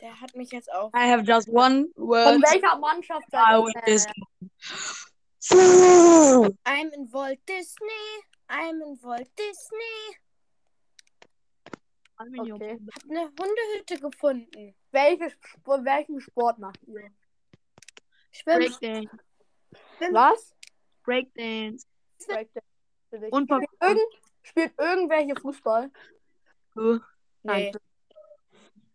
Der 0.00 0.20
hat 0.20 0.34
mich 0.36 0.50
jetzt 0.52 0.72
auch. 0.72 0.90
I 0.94 1.10
have 1.10 1.22
just 1.24 1.48
one 1.48 1.88
Von 1.94 2.06
word. 2.08 2.42
welcher 2.42 2.78
Mannschaft 2.78 3.26
I 3.32 3.36
seid 3.36 3.64
win 3.64 3.72
ihr? 3.74 3.82
this 3.84 4.06
game. 4.06 4.50
Sü. 5.40 6.56
I'm 6.64 6.90
in 6.92 7.12
Walt 7.12 7.40
Disney. 7.48 8.24
I'm 8.48 8.80
in 8.82 8.98
Walt 9.02 9.28
Disney. 9.36 10.16
Okay. 12.20 12.80
Hab 12.94 13.10
eine 13.10 13.20
Hundehütte 13.26 14.00
gefunden. 14.00 14.74
Welche, 14.90 15.26
Sp- 15.30 15.84
welchen 15.84 16.20
Sport 16.20 16.58
macht 16.58 16.82
ihr? 16.86 17.10
Schwimmen. 18.32 18.60
Breakdance. 18.80 19.18
Was? 20.10 20.54
Breakdance. 21.04 21.86
Breakdance. 22.26 22.66
Und 23.30 23.48
Spielt, 23.50 23.70
irgend, 23.80 24.00
spielt 24.42 24.72
irgendwer 24.78 25.18
hier 25.20 25.36
Fußball? 25.36 25.90
Parkour. 26.74 27.00
Nee. 27.44 27.72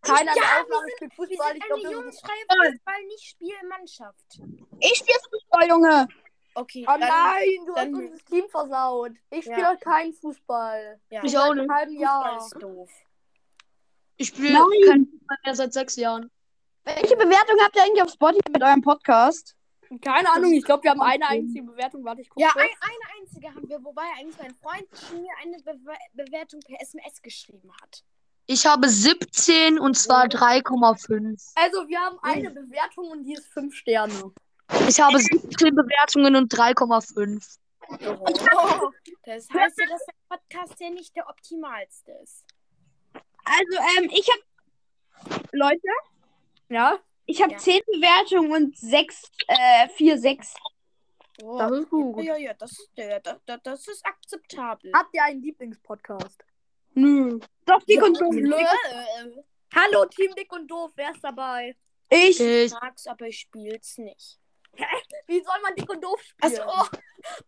Keiner 0.01 0.35
Ja, 0.35 0.61
Aufnahme 0.61 0.87
spielt 0.97 1.11
Wir 1.11 1.15
Fußball. 1.27 1.47
sind 1.53 1.57
Ich 1.57 1.71
eine 1.71 1.81
glaube, 1.81 2.11
Fußball, 2.11 3.03
nicht 3.07 3.23
Spielmannschaft. 3.25 4.39
Ich 4.81 4.95
spiele 4.97 5.17
Fußball, 5.31 5.67
Junge. 5.69 6.07
Okay, 6.55 6.83
Oh 6.87 6.91
dann, 6.91 6.99
nein, 6.99 7.45
du 7.65 7.73
dann- 7.73 7.93
hast 7.95 8.01
uns 8.03 8.11
das 8.11 8.25
Team 8.25 8.47
versaut. 8.49 9.11
Ich 9.31 9.45
spiele 9.45 9.61
Ja. 9.61 9.75
keinen 9.77 10.13
Fußball. 10.13 11.01
ja, 11.09 11.23
Ich 11.23 11.35
auch 11.37 11.47
Seit 11.47 11.55
nicht. 11.55 11.61
einem 11.61 11.73
halben 11.73 11.91
Fußball 11.93 12.01
Jahr. 12.01 12.37
ist 12.37 12.61
doof. 12.61 12.91
Ich 14.17 14.29
spiele 14.29 14.59
kein 14.87 15.05
Fußball 15.07 15.37
mehr 15.45 15.55
seit 15.55 15.73
sechs 15.73 15.95
Jahren. 15.95 16.29
Welche 16.85 17.15
Bewertung 17.15 17.57
habt 17.63 17.75
ihr 17.75 17.83
eigentlich 17.83 18.03
auf 18.03 18.11
Spotify 18.11 18.51
mit 18.51 18.61
eurem 18.61 18.81
Podcast? 18.81 19.55
Keine 20.01 20.31
Ahnung, 20.31 20.53
ich 20.53 20.63
glaube, 20.63 20.83
wir 20.83 20.91
haben 20.91 21.01
eine 21.01 21.27
einzige 21.27 21.63
Bewertung. 21.63 22.03
Warte, 22.03 22.21
ich 22.21 22.29
gucke. 22.29 22.41
Ja, 22.41 22.51
ein, 22.55 22.67
eine 22.81 23.21
einzige 23.21 23.53
haben 23.53 23.69
wir, 23.69 23.83
wobei 23.83 24.03
eigentlich 24.17 24.37
mein 24.39 24.53
Freund 24.55 24.87
schon 25.07 25.21
mir 25.21 25.31
eine 25.41 25.57
Bewe 25.59 25.93
Bewertung 26.13 26.59
per 26.61 26.81
SMS 26.81 27.21
geschrieben 27.21 27.71
hat. 27.81 28.03
Ich 28.45 28.65
habe 28.65 28.89
17 28.89 29.79
und 29.79 29.95
zwar 29.95 30.25
3,5. 30.25 31.51
Also, 31.55 31.87
wir 31.87 31.99
haben 31.99 32.17
eine 32.21 32.49
Bewertung 32.49 33.11
und 33.11 33.23
die 33.23 33.33
ist 33.33 33.47
5 33.47 33.73
Sterne. 33.75 34.33
Ich 34.87 34.99
habe 34.99 35.19
17 35.19 35.75
Bewertungen 35.75 36.35
und 36.35 36.53
3,5. 36.53 37.57
Oh, 37.89 38.91
das 39.25 39.47
heißt 39.49 39.79
ja, 39.79 39.85
dass 39.85 40.05
der 40.05 40.13
Podcast 40.29 40.79
ja 40.79 40.89
nicht 40.89 41.15
der 41.15 41.29
optimalste 41.29 42.11
ist. 42.23 42.43
Also, 43.43 43.77
ähm, 43.97 44.09
ich 44.13 44.27
habe 44.29 45.41
Leute, 45.51 45.87
Ja, 46.69 46.99
ich 47.25 47.41
habe 47.41 47.53
Ja. 47.53 47.57
10 47.59 47.81
Bewertungen 47.85 48.51
und 48.51 48.77
6, 48.77 49.29
äh, 49.47 49.87
4, 49.89 50.17
6. 50.17 50.53
Oh, 51.41 51.57
das 51.57 51.71
ist 51.71 51.89
gut. 51.89 52.23
ja, 52.23 52.37
ja, 52.37 52.53
das, 52.53 52.89
ja, 52.95 53.19
das, 53.19 53.37
das, 53.45 53.59
das 53.63 53.87
ist 53.87 54.05
akzeptabel. 54.05 54.91
Habt 54.93 55.13
ihr 55.15 55.23
einen 55.23 55.41
Lieblingspodcast? 55.41 56.43
Nö. 56.93 57.39
Doch, 57.65 57.81
dick 57.83 58.01
und 58.03 58.19
doof. 58.19 58.35
Äh, 58.35 59.43
Hallo, 59.75 60.05
Team 60.05 60.33
Dick 60.35 60.51
und 60.53 60.67
Doof, 60.67 60.91
wer 60.95 61.11
ist 61.11 61.23
dabei? 61.23 61.75
Ich. 62.09 62.39
Ich, 62.39 62.39
Ich 62.39 62.71
mag's, 62.73 63.07
aber 63.07 63.27
ich 63.27 63.39
spiel's 63.39 63.97
nicht. 63.97 64.39
Wie 65.27 65.41
soll 65.43 65.61
man 65.61 65.75
Dick 65.75 65.89
und 65.89 66.03
Doof 66.03 66.19
Also, 66.41 66.55
spielen? 66.55 66.69
oh, 66.69 66.85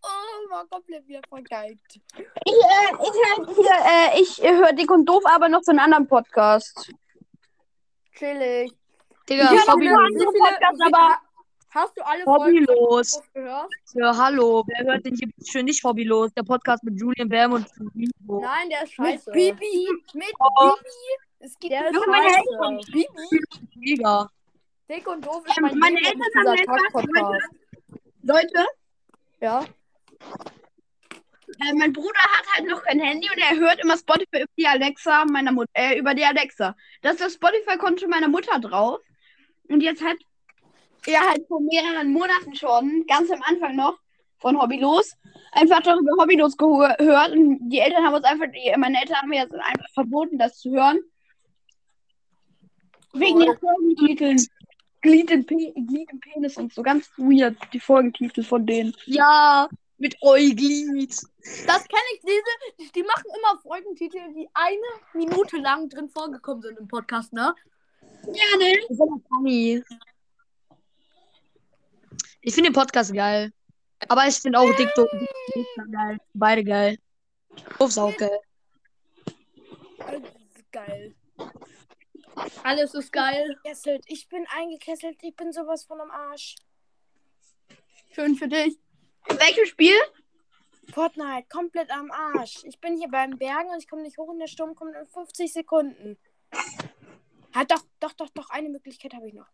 oh, 0.03 0.51
war 0.51 0.65
komplett 0.67 1.07
wieder 1.07 1.21
vergeigt. 1.27 1.99
Ich, 2.15 2.53
äh, 2.53 2.93
ich, 3.01 3.55
hier, 3.55 3.77
äh, 3.85 4.21
ich 4.21 4.41
höre 4.59 4.73
dick 4.73 4.89
und 4.91 5.05
doof, 5.05 5.23
aber 5.25 5.49
noch 5.49 5.61
so 5.63 5.71
einen 5.71 5.79
anderen 5.79 6.07
Podcast. 6.07 6.91
Chillig. 8.17 8.71
Digga, 9.29 9.51
Ich 9.53 9.59
hab 9.61 9.73
Hobby, 9.75 9.89
nur 9.89 9.99
andere 9.99 10.25
Podcasts, 10.25 10.81
aber- 10.85 11.17
Hast 11.71 11.97
du 11.97 12.05
alle 12.05 12.23
hobbylos. 12.25 13.21
Gehört? 13.33 13.69
Ja, 13.95 14.15
hallo, 14.15 14.63
wer 14.65 14.85
hört 14.93 15.05
denn 15.05 15.13
hier 15.13 15.27
schön 15.45 15.65
nicht 15.65 15.83
hobbylos? 15.83 16.31
Der 16.33 16.43
Podcast 16.43 16.81
mit 16.85 16.97
Julian 16.97 17.27
Bam 17.27 17.51
und. 17.51 17.67
Nein, 18.27 18.69
der 18.69 18.83
ist 18.83 18.97
Mit 18.97 19.09
scheiße. 19.15 19.31
Bibi, 19.33 19.89
mit 20.13 20.33
Oh. 20.39 20.71
Bibi. 20.77 20.89
Es 21.39 21.59
gibt 21.59 21.73
Der 21.73 21.89
ist 21.89 21.95
scheiße. 21.97 22.91
Bibi. 22.93 23.07
Mega. 23.75 24.29
Dick 24.89 25.07
und 25.07 25.25
Doof 25.25 25.43
ist 25.45 25.57
Ähm, 25.57 25.63
mein 25.63 25.79
meine 25.79 25.99
Leben, 25.99 26.21
Eltern 26.21 26.47
haben 26.47 26.65
Tag-Podcast. 26.65 27.49
Leute, 28.21 28.65
Ja? 29.41 29.65
äh, 31.59 31.73
mein 31.75 31.93
Bruder 31.93 32.19
hat 32.19 32.45
halt 32.55 32.69
noch 32.69 32.83
kein 32.83 32.99
Handy 32.99 33.29
und 33.29 33.37
er 33.37 33.57
hört 33.57 33.79
immer 33.83 33.97
Spotify 33.97 34.41
über 34.41 34.51
die 34.57 34.67
Alexa 34.67 35.25
meiner 35.25 35.51
Mutter, 35.51 35.69
äh, 35.73 35.97
über 35.97 36.13
die 36.13 36.25
Alexa. 36.25 36.75
Da 37.01 37.11
ist 37.11 37.21
das 37.21 37.33
Spotify-Konto 37.33 38.07
meiner 38.07 38.27
Mutter 38.27 38.59
drauf. 38.59 38.99
Und 39.69 39.81
jetzt 39.81 40.03
hat 40.03 40.17
er 41.07 41.21
halt 41.29 41.47
vor 41.47 41.61
mehreren 41.61 42.11
Monaten 42.11 42.55
schon, 42.55 43.05
ganz 43.07 43.31
am 43.31 43.41
Anfang 43.43 43.75
noch, 43.75 43.97
von 44.37 44.59
Hobbylos, 44.61 45.13
einfach 45.51 45.81
darüber 45.81 46.11
Hobbylos 46.21 46.57
gehört. 46.57 47.31
Und 47.31 47.69
die 47.69 47.79
Eltern 47.79 48.05
haben 48.05 48.15
uns 48.15 48.25
einfach, 48.25 48.47
meine 48.77 48.99
Eltern 49.01 49.17
haben 49.17 49.29
mir 49.29 49.39
jetzt 49.41 49.53
einfach 49.53 49.89
verboten, 49.93 50.37
das 50.37 50.59
zu 50.59 50.71
hören. 50.71 50.99
Wegen 53.13 53.39
den 53.39 53.57
Folgentiteln. 53.57 54.37
Glied 55.05 55.31
im, 55.31 55.45
Pe 55.45 55.71
Glied 55.73 56.11
im 56.11 56.19
Penis 56.19 56.57
und 56.57 56.73
so. 56.73 56.81
Ganz 56.81 57.09
weird, 57.17 57.55
die 57.73 57.79
Folgentitel 57.79 58.43
von 58.43 58.65
denen. 58.65 58.95
Ja, 59.05 59.69
mit 59.97 60.17
Euglid. 60.21 61.15
Das 61.67 61.87
kenne 61.87 62.09
ich, 62.13 62.21
diese, 62.21 62.91
die 62.91 63.03
machen 63.03 63.25
immer 63.37 63.61
Folgentitel, 63.61 64.19
die 64.33 64.49
eine 64.53 64.91
Minute 65.13 65.57
lang 65.57 65.89
drin 65.89 66.09
vorgekommen 66.09 66.63
sind 66.63 66.79
im 66.79 66.87
Podcast, 66.87 67.31
ne? 67.33 67.53
Ja, 68.25 68.57
ne? 68.57 68.73
Das 68.81 68.89
ist 68.89 69.01
aber 69.01 69.21
funny. 69.29 69.83
Ich 72.41 72.53
finde 72.53 72.71
den 72.71 72.73
Podcast 72.73 73.13
geil. 73.13 73.51
Aber 74.07 74.27
ich 74.27 74.35
finde 74.35 74.59
auch 74.59 74.75
Dick 74.75 74.89
Doof 74.95 75.09
geil. 75.91 76.17
Beide 76.33 76.63
geil. 76.63 76.97
Ist 77.79 77.97
auch 77.97 78.15
geil. 78.17 78.39
Geil. 80.71 81.15
Alles 82.63 82.93
ist 82.93 83.11
geil. 83.11 83.57
Kesselt. 83.63 84.03
Ich 84.07 84.27
bin 84.27 84.45
eingekesselt. 84.55 85.17
Ich 85.21 85.35
bin 85.35 85.51
sowas 85.51 85.85
von 85.85 86.01
am 86.01 86.11
Arsch. 86.11 86.55
Schön 88.13 88.35
für 88.35 88.47
dich. 88.47 88.77
In 89.29 89.39
welchem 89.39 89.65
Spiel? 89.65 89.95
Fortnite, 90.93 91.47
komplett 91.49 91.89
am 91.91 92.11
Arsch. 92.11 92.63
Ich 92.63 92.79
bin 92.79 92.97
hier 92.97 93.09
beim 93.09 93.37
Bergen 93.37 93.69
und 93.69 93.79
ich 93.79 93.89
komme 93.89 94.03
nicht 94.03 94.17
hoch 94.17 94.27
und 94.27 94.39
der 94.39 94.47
Sturm 94.47 94.75
kommt 94.75 94.95
in 94.95 95.05
50 95.05 95.51
Sekunden. 95.51 96.17
Hat 97.53 97.71
doch, 97.71 97.81
doch, 97.99 98.13
doch, 98.13 98.29
doch, 98.29 98.49
eine 98.49 98.69
Möglichkeit 98.69 99.13
habe 99.13 99.27
ich 99.27 99.33
noch. 99.33 99.47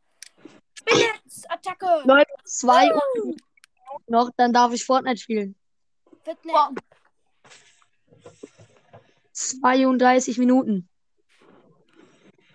Spinnex, 0.73 1.45
Attacke. 1.47 2.03
Leute, 2.05 2.31
zwei 2.43 2.87
Minuten 3.15 3.41
noch, 4.07 4.29
dann 4.35 4.51
darf 4.51 4.73
ich 4.73 4.85
Fortnite 4.85 5.17
spielen. 5.17 5.55
Fitness. 6.23 6.53
Boah. 6.53 6.71
32 9.33 10.37
Minuten. 10.37 10.89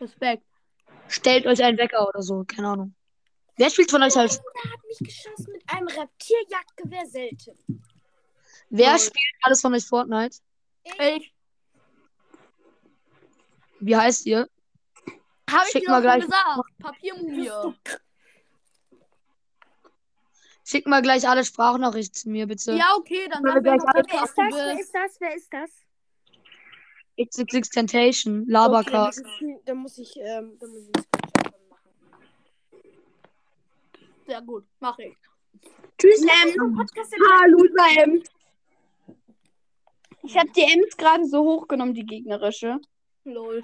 Respekt. 0.01 0.45
Stellt 1.09 1.47
euch 1.47 1.63
einen 1.63 1.79
Wecker 1.79 2.09
oder 2.09 2.23
so, 2.23 2.45
keine 2.45 2.69
Ahnung. 2.69 2.95
Wer 3.57 3.71
spielt 3.71 3.91
von 3.91 4.03
euch 4.03 4.17
halt? 4.17 4.33
Der 4.33 4.73
hat 4.73 4.81
mich 4.89 4.99
geschossen 4.99 5.53
mit 5.53 5.63
einem 5.69 5.87
Reptilierjagdgewehr 5.89 7.07
selten. 7.07 7.83
Wer 8.71 8.91
Lol. 8.91 8.99
spielt 8.99 9.35
alles 9.43 9.61
von 9.61 9.73
euch 9.75 9.87
Fortnite? 9.87 10.39
Ich 10.85 11.33
Wie 13.81 13.97
heißt 13.97 14.27
ihr? 14.27 14.49
ich 15.07 15.71
Schick 15.71 15.85
dir 15.85 15.91
mal 15.91 16.03
gleich- 16.03 16.25
gesagt. 16.25 16.61
Papiermumie. 16.81 17.51
Schickt 20.65 20.89
mal 20.89 21.01
gleich 21.03 21.29
alle 21.29 21.45
Sprachnachrichten 21.45 22.15
zu 22.15 22.29
mir, 22.29 22.47
bitte. 22.49 22.73
Ja, 22.73 22.95
okay, 22.99 23.29
dann 23.31 23.43
sag 23.45 23.63
wir 23.63 23.77
noch 23.77 23.85
Wer 23.95 24.25
ist 24.25 24.35
das? 24.37 24.55
Wer 24.55 24.81
ist 24.81 24.95
das? 24.95 25.21
Wer 25.21 25.35
ist 25.37 25.53
das? 25.53 25.71
XXX 27.19 27.71
Temptation, 27.71 28.43
Okay, 28.43 28.51
Labercast. 28.53 29.19
das 29.25 29.27
ist- 29.41 29.61
da 29.65 29.75
muss 29.75 29.99
ich, 29.99 30.17
ähm, 30.19 30.57
da 30.59 30.67
muss 30.67 30.77
ich 30.83 30.95
einen 31.47 31.69
machen. 31.69 31.91
Sehr 34.27 34.43
gut, 34.43 34.65
mache 34.81 35.05
ich. 35.05 35.17
Tschüss, 35.99 36.23
Ah, 36.29 37.47
Loser 37.47 38.03
Ems. 38.03 38.29
Ich 40.23 40.37
habe 40.37 40.51
die 40.51 40.63
Ems 40.63 40.97
gerade 40.97 41.25
so 41.25 41.43
hochgenommen, 41.45 41.95
die 41.95 42.05
gegnerische. 42.05 42.81
Lol. 43.25 43.63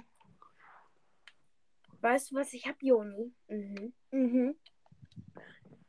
Weißt 2.00 2.30
du, 2.30 2.36
was 2.36 2.52
ich 2.52 2.66
hab, 2.66 2.82
Joni? 2.82 3.32
Mhm. 3.48 3.92
Mhm. 4.12 4.56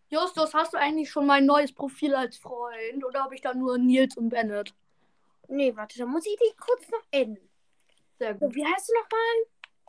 Justus, 0.10 0.54
hast 0.54 0.74
du 0.74 0.78
eigentlich 0.78 1.10
schon 1.10 1.26
mein 1.26 1.46
neues 1.46 1.74
Profil 1.74 2.14
als 2.14 2.38
Freund 2.38 3.04
oder 3.04 3.24
habe 3.24 3.34
ich 3.36 3.42
da 3.42 3.54
nur 3.54 3.78
Nils 3.78 4.16
und 4.18 4.30
Bennett? 4.30 4.74
Nee, 5.48 5.76
warte, 5.76 5.98
da 5.98 6.06
muss 6.06 6.26
ich 6.26 6.36
die 6.36 6.56
kurz 6.60 6.88
noch 6.92 7.02
enden. 7.12 7.50
Sehr 8.20 8.38
So, 8.38 8.46
gut. 8.48 8.56
wie 8.56 8.66
heißt 8.66 8.90
du 8.90 8.94
nochmal? 8.94 9.46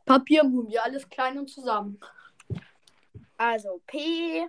Papiermumie, 0.07 0.79
alles 0.79 1.09
klein 1.09 1.39
und 1.39 1.49
zusammen. 1.49 1.99
Also, 3.37 3.81
P. 3.87 4.49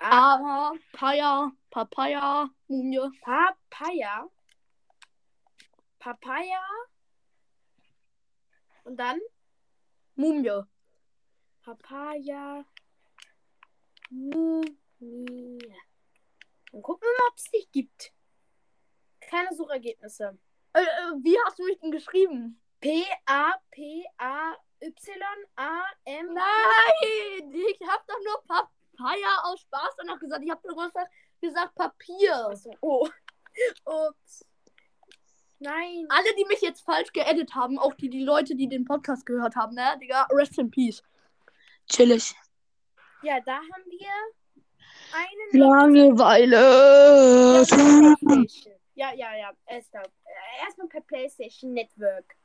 Aber, 0.00 0.72
Paya, 0.92 1.52
Papaya, 1.70 2.48
Mumie. 2.68 3.10
Papaya. 3.20 4.28
Papaya. 5.98 6.64
Und 8.84 8.96
dann 8.96 9.20
Mumie. 10.16 10.62
Papaya. 11.62 12.64
Mumie. 14.10 15.58
Dann 16.72 16.82
gucken 16.82 17.06
wir 17.06 17.12
mal, 17.18 17.28
ob 17.30 17.36
es 17.36 17.50
dich 17.50 17.70
gibt. 17.70 18.12
Keine 19.20 19.54
Suchergebnisse. 19.54 20.36
Äh, 20.74 20.80
äh, 20.80 21.12
wie 21.22 21.36
hast 21.44 21.58
du 21.58 21.64
mich 21.64 21.78
denn 21.80 21.90
geschrieben? 21.90 22.58
P-A-P-A-Y-A-M. 22.80 23.54
Nein, 26.34 27.52
ich 27.52 27.78
habe 27.86 28.02
doch 28.08 28.18
nur 28.24 28.42
Papaya 28.46 29.42
aus 29.44 29.60
Spaß 29.60 29.96
danach 29.98 30.18
gesagt. 30.18 30.42
Ich 30.44 30.50
habe 30.50 30.62
doch 30.66 30.76
gesagt, 30.76 31.12
gesagt 31.40 31.74
Papier. 31.74 32.48
Achso, 32.48 32.74
oh. 32.80 33.06
Ups. 33.84 34.46
Nein. 35.58 36.06
Alle, 36.08 36.34
die 36.36 36.46
mich 36.46 36.60
jetzt 36.60 36.80
falsch 36.80 37.12
geedit 37.12 37.54
haben, 37.54 37.78
auch 37.78 37.94
die, 37.94 38.10
die 38.10 38.24
Leute, 38.24 38.56
die 38.56 38.68
den 38.68 38.84
Podcast 38.84 39.24
gehört 39.26 39.54
haben, 39.54 39.74
ne? 39.74 39.96
Digga, 40.00 40.26
rest 40.32 40.58
in 40.58 40.70
peace. 40.70 41.04
Chillig. 41.88 42.34
Ja, 43.22 43.38
da 43.40 43.56
haben 43.56 43.84
wir 43.88 44.08
einen. 45.12 45.60
Langeweile. 45.60 47.64
Ja. 48.94 49.12
Ja, 49.14 49.34
ja. 49.36 49.52
Erstmal, 49.66 50.04
erstmal 50.60 50.88
per 50.88 51.00
PlayStation 51.02 51.72
Network. 51.72 52.36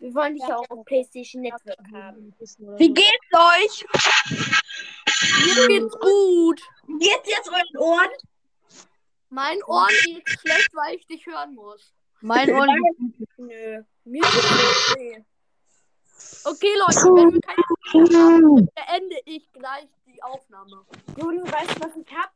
Wir 0.00 0.14
wollen 0.14 0.34
dich 0.34 0.46
ja 0.46 0.56
auch 0.56 0.70
auf 0.70 0.84
PlayStation 0.84 1.42
Network 1.42 1.78
haben. 1.92 2.32
Wie 2.38 2.94
geht's 2.94 3.32
euch? 3.32 3.84
Mir 5.56 5.68
geht's 5.68 5.98
gut. 5.98 6.62
Geht's 7.00 7.28
jetzt 7.28 7.48
euren 7.48 7.76
Ohren? 7.78 8.10
Mein 9.30 9.62
Ohren 9.64 9.92
geht 10.04 10.28
schlecht, 10.28 10.70
weil 10.74 10.94
ich 10.96 11.06
dich 11.06 11.26
hören 11.26 11.54
muss. 11.54 11.92
Mein 12.20 12.50
Ohren. 12.50 13.14
Nö. 13.36 13.82
Mir 14.04 14.22
geht's 14.22 14.92
okay. 14.92 15.24
Okay, 16.44 16.74
Leute, 16.78 17.14
wenn 17.14 17.32
wir 17.32 17.40
keine 17.40 17.62
Probleme 17.90 18.18
haben, 18.18 18.68
beende 18.74 19.20
ich 19.24 19.52
gleich 19.52 19.88
die 20.06 20.22
Aufnahme. 20.22 20.84
Juni, 21.16 21.40
weißt 21.40 21.76
du, 21.76 21.80
was 21.80 21.96
ich 21.96 22.12
hab? 22.14 22.32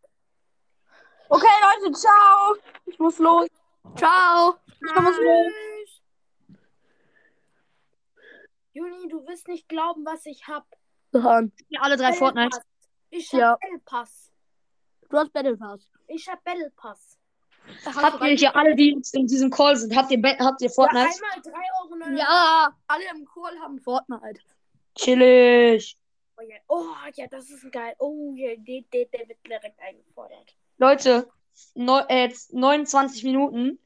Okay, 1.34 1.46
Leute, 1.62 1.92
ciao. 1.96 2.56
Ich 2.84 2.98
muss 2.98 3.18
los. 3.18 3.48
Ciao. 3.96 4.54
Ich 4.66 4.94
muss 4.94 5.16
los. 5.16 5.46
Tschüss. 5.46 6.02
Juni, 8.74 9.08
du 9.08 9.26
wirst 9.26 9.48
nicht 9.48 9.68
glauben, 9.68 10.04
was 10.04 10.26
ich 10.26 10.46
hab. 10.46 10.66
Alle 11.14 11.96
drei 11.96 12.12
Fortnite. 12.12 12.50
Pass. 12.50 12.66
Ich 13.10 13.32
hab 13.32 13.40
Ja. 13.40 13.56
Battle 13.60 13.78
Pass. 13.84 14.32
Du 15.08 15.16
hast 15.18 15.32
Battle 15.32 15.56
Pass. 15.56 15.88
Ich 16.08 16.28
hab 16.28 16.42
Battle 16.44 16.70
Pass. 16.76 17.18
Habt 17.86 18.20
ihr 18.22 18.34
hier 18.36 18.54
alle, 18.56 18.74
die 18.74 18.90
jetzt 18.96 19.14
in 19.14 19.26
diesem 19.26 19.48
Call 19.50 19.76
sind, 19.76 19.94
habt 19.96 20.10
ihr, 20.10 20.20
Be- 20.20 20.36
habt 20.38 20.60
ihr 20.60 20.68
Ja, 20.68 20.74
Fortnite? 20.74 21.08
einmal 21.14 21.38
3,99 21.40 22.06
Euro. 22.08 22.18
Ja, 22.18 22.76
alle 22.88 23.04
im 23.14 23.24
Call 23.24 23.58
haben 23.60 23.78
Fortnite. 23.78 24.40
Chillig. 24.96 25.96
Oh 26.36 26.42
ja. 26.42 26.56
oh 26.68 26.86
ja, 27.14 27.26
das 27.28 27.48
ist 27.50 27.70
geil. 27.70 27.94
Oh 27.98 28.32
ja, 28.34 28.54
der, 28.56 28.82
der, 28.92 29.04
der 29.06 29.28
wird 29.28 29.46
direkt 29.46 29.80
eingefordert. 29.80 30.56
Leute, 30.78 31.28
neu- 31.74 32.04
äh, 32.08 32.24
jetzt 32.26 32.52
29 32.52 33.24
Minuten. 33.24 33.78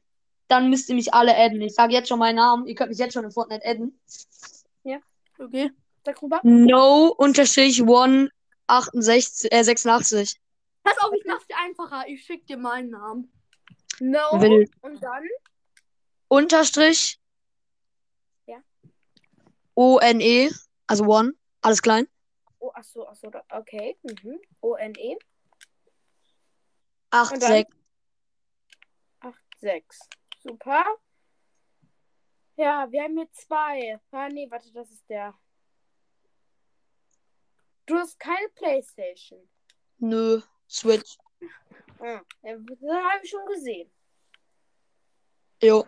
Dann 0.47 0.69
müsst 0.69 0.87
ihr 0.89 0.95
mich 0.95 1.13
alle 1.13 1.35
adden. 1.35 1.61
Ich 1.61 1.73
sage 1.75 1.93
jetzt 1.93 2.07
schon 2.07 2.19
meinen 2.19 2.37
Namen. 2.37 2.67
Ihr 2.67 2.75
könnt 2.75 2.89
mich 2.89 2.99
jetzt 2.99 3.13
schon 3.13 3.25
in 3.25 3.31
Fortnite 3.31 3.65
adden. 3.65 3.99
Okay. 5.39 5.69
Sag 6.03 6.19
rüber. 6.23 6.39
No 6.43 7.09
unterstrich 7.09 7.83
one 7.83 8.31
68, 8.65 9.51
äh, 9.51 9.61
86. 9.63 10.39
Pass 10.83 10.97
auf, 10.99 11.11
ich 11.13 11.23
mach's 11.27 11.45
dir 11.45 11.57
einfacher. 11.63 12.07
Ich 12.07 12.23
schick 12.23 12.47
dir 12.47 12.57
meinen 12.57 12.89
Namen. 12.89 13.31
No. 13.99 14.17
Will. 14.41 14.67
Und 14.81 15.03
dann? 15.03 15.23
Unterstrich. 16.27 17.19
Ja. 18.47 18.57
O-N-E. 19.75 20.49
Also 20.87 21.05
one. 21.05 21.33
Alles 21.61 21.81
klein. 21.83 22.07
Oh, 22.59 22.71
ach 22.73 22.83
so, 22.83 23.07
ach 23.07 23.15
so. 23.15 23.29
da- 23.29 23.43
Okay. 23.51 23.95
Mhm. 24.01 24.39
O-N-E. 24.61 25.17
8, 27.09 27.33
Und 27.33 27.43
dann? 27.43 27.51
6. 27.51 27.77
8, 29.21 29.35
6. 29.59 29.99
Super. 30.43 30.85
Ja, 32.55 32.91
wir 32.91 33.03
haben 33.03 33.17
hier 33.17 33.31
zwei. 33.31 33.99
Ah, 34.11 34.29
nee, 34.29 34.49
warte, 34.49 34.71
das 34.71 34.89
ist 34.89 35.07
der. 35.09 35.33
Du 37.85 37.95
hast 37.95 38.19
keine 38.19 38.49
Playstation. 38.49 39.47
Nö. 39.99 40.41
Switch. 40.69 41.17
Ah, 41.99 42.21
ja, 42.43 42.57
das 42.57 42.79
habe 42.81 43.23
ich 43.23 43.29
schon 43.29 43.45
gesehen. 43.45 43.91
Jo. 45.61 45.85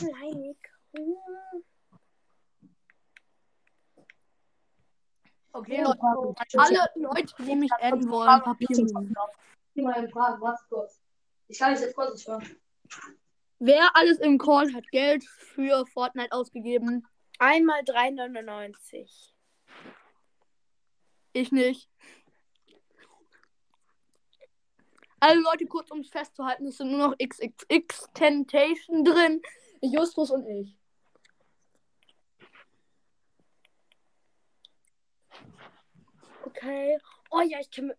Hm. 0.00 0.54
Okay, 5.52 5.82
Leute. 5.82 6.00
Alle 6.56 6.88
Leute, 6.94 7.34
die 7.38 7.56
mich 7.56 7.72
adden 7.72 8.08
wollen, 8.10 8.42
Papiermumie. 9.84 10.88
Ich 11.48 11.58
kann 11.58 11.72
dich 11.72 11.82
jetzt 11.82 11.94
kurz 11.94 12.14
nicht 12.14 12.28
hören. 12.28 12.56
Wer 13.58 13.96
alles 13.96 14.18
im 14.18 14.38
Call 14.38 14.72
hat 14.72 14.88
Geld 14.90 15.24
für 15.24 15.86
Fortnite 15.86 16.32
ausgegeben? 16.32 17.06
Einmal 17.38 17.80
3,99. 17.80 19.32
Ich 21.32 21.52
nicht. 21.52 21.88
Also 25.20 25.42
Leute, 25.42 25.66
kurz 25.66 25.90
um 25.90 26.00
es 26.00 26.08
festzuhalten, 26.08 26.66
es 26.66 26.76
sind 26.76 26.90
nur 26.90 27.08
noch 27.08 27.16
XXX 27.18 28.08
Temptation 28.14 29.04
drin. 29.04 29.42
Justus 29.80 30.30
und 30.30 30.46
ich. 30.46 30.76
Okay. 36.44 36.98
Oh 37.30 37.40
ja, 37.40 37.58
ich 37.60 37.70
kann. 37.70 37.92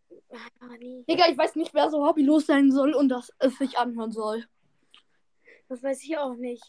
Ah, 0.59 0.75
nee. 0.79 1.03
Digga, 1.07 1.29
ich 1.29 1.37
weiß 1.37 1.55
nicht, 1.55 1.73
wer 1.73 1.89
so 1.89 2.05
hobbylos 2.05 2.45
sein 2.45 2.71
soll 2.71 2.93
und 2.93 3.09
das 3.09 3.31
es 3.39 3.57
sich 3.57 3.77
anhören 3.77 4.11
soll. 4.11 4.45
Das 5.67 5.83
weiß 5.83 6.03
ich 6.03 6.17
auch 6.17 6.35
nicht. 6.35 6.63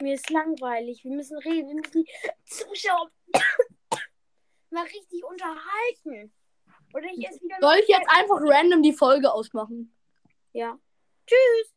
Mir 0.00 0.14
ist 0.14 0.30
langweilig. 0.30 1.02
Wir 1.04 1.12
müssen 1.12 1.38
reden. 1.38 1.68
Wir 1.68 1.74
müssen 1.74 2.04
die 2.04 2.10
Zuschauer 2.44 3.10
mal 4.70 4.84
richtig 4.84 5.24
unterhalten. 5.24 6.32
Oder 6.94 7.06
ich 7.12 7.26
esse 7.26 7.40
wieder 7.42 7.56
Soll 7.60 7.76
ich 7.82 7.88
jetzt 7.88 8.08
einfach 8.08 8.38
random 8.40 8.82
die 8.82 8.92
Folge 8.92 9.32
ausmachen? 9.32 9.92
Ja. 10.52 10.78
Tschüss. 11.26 11.73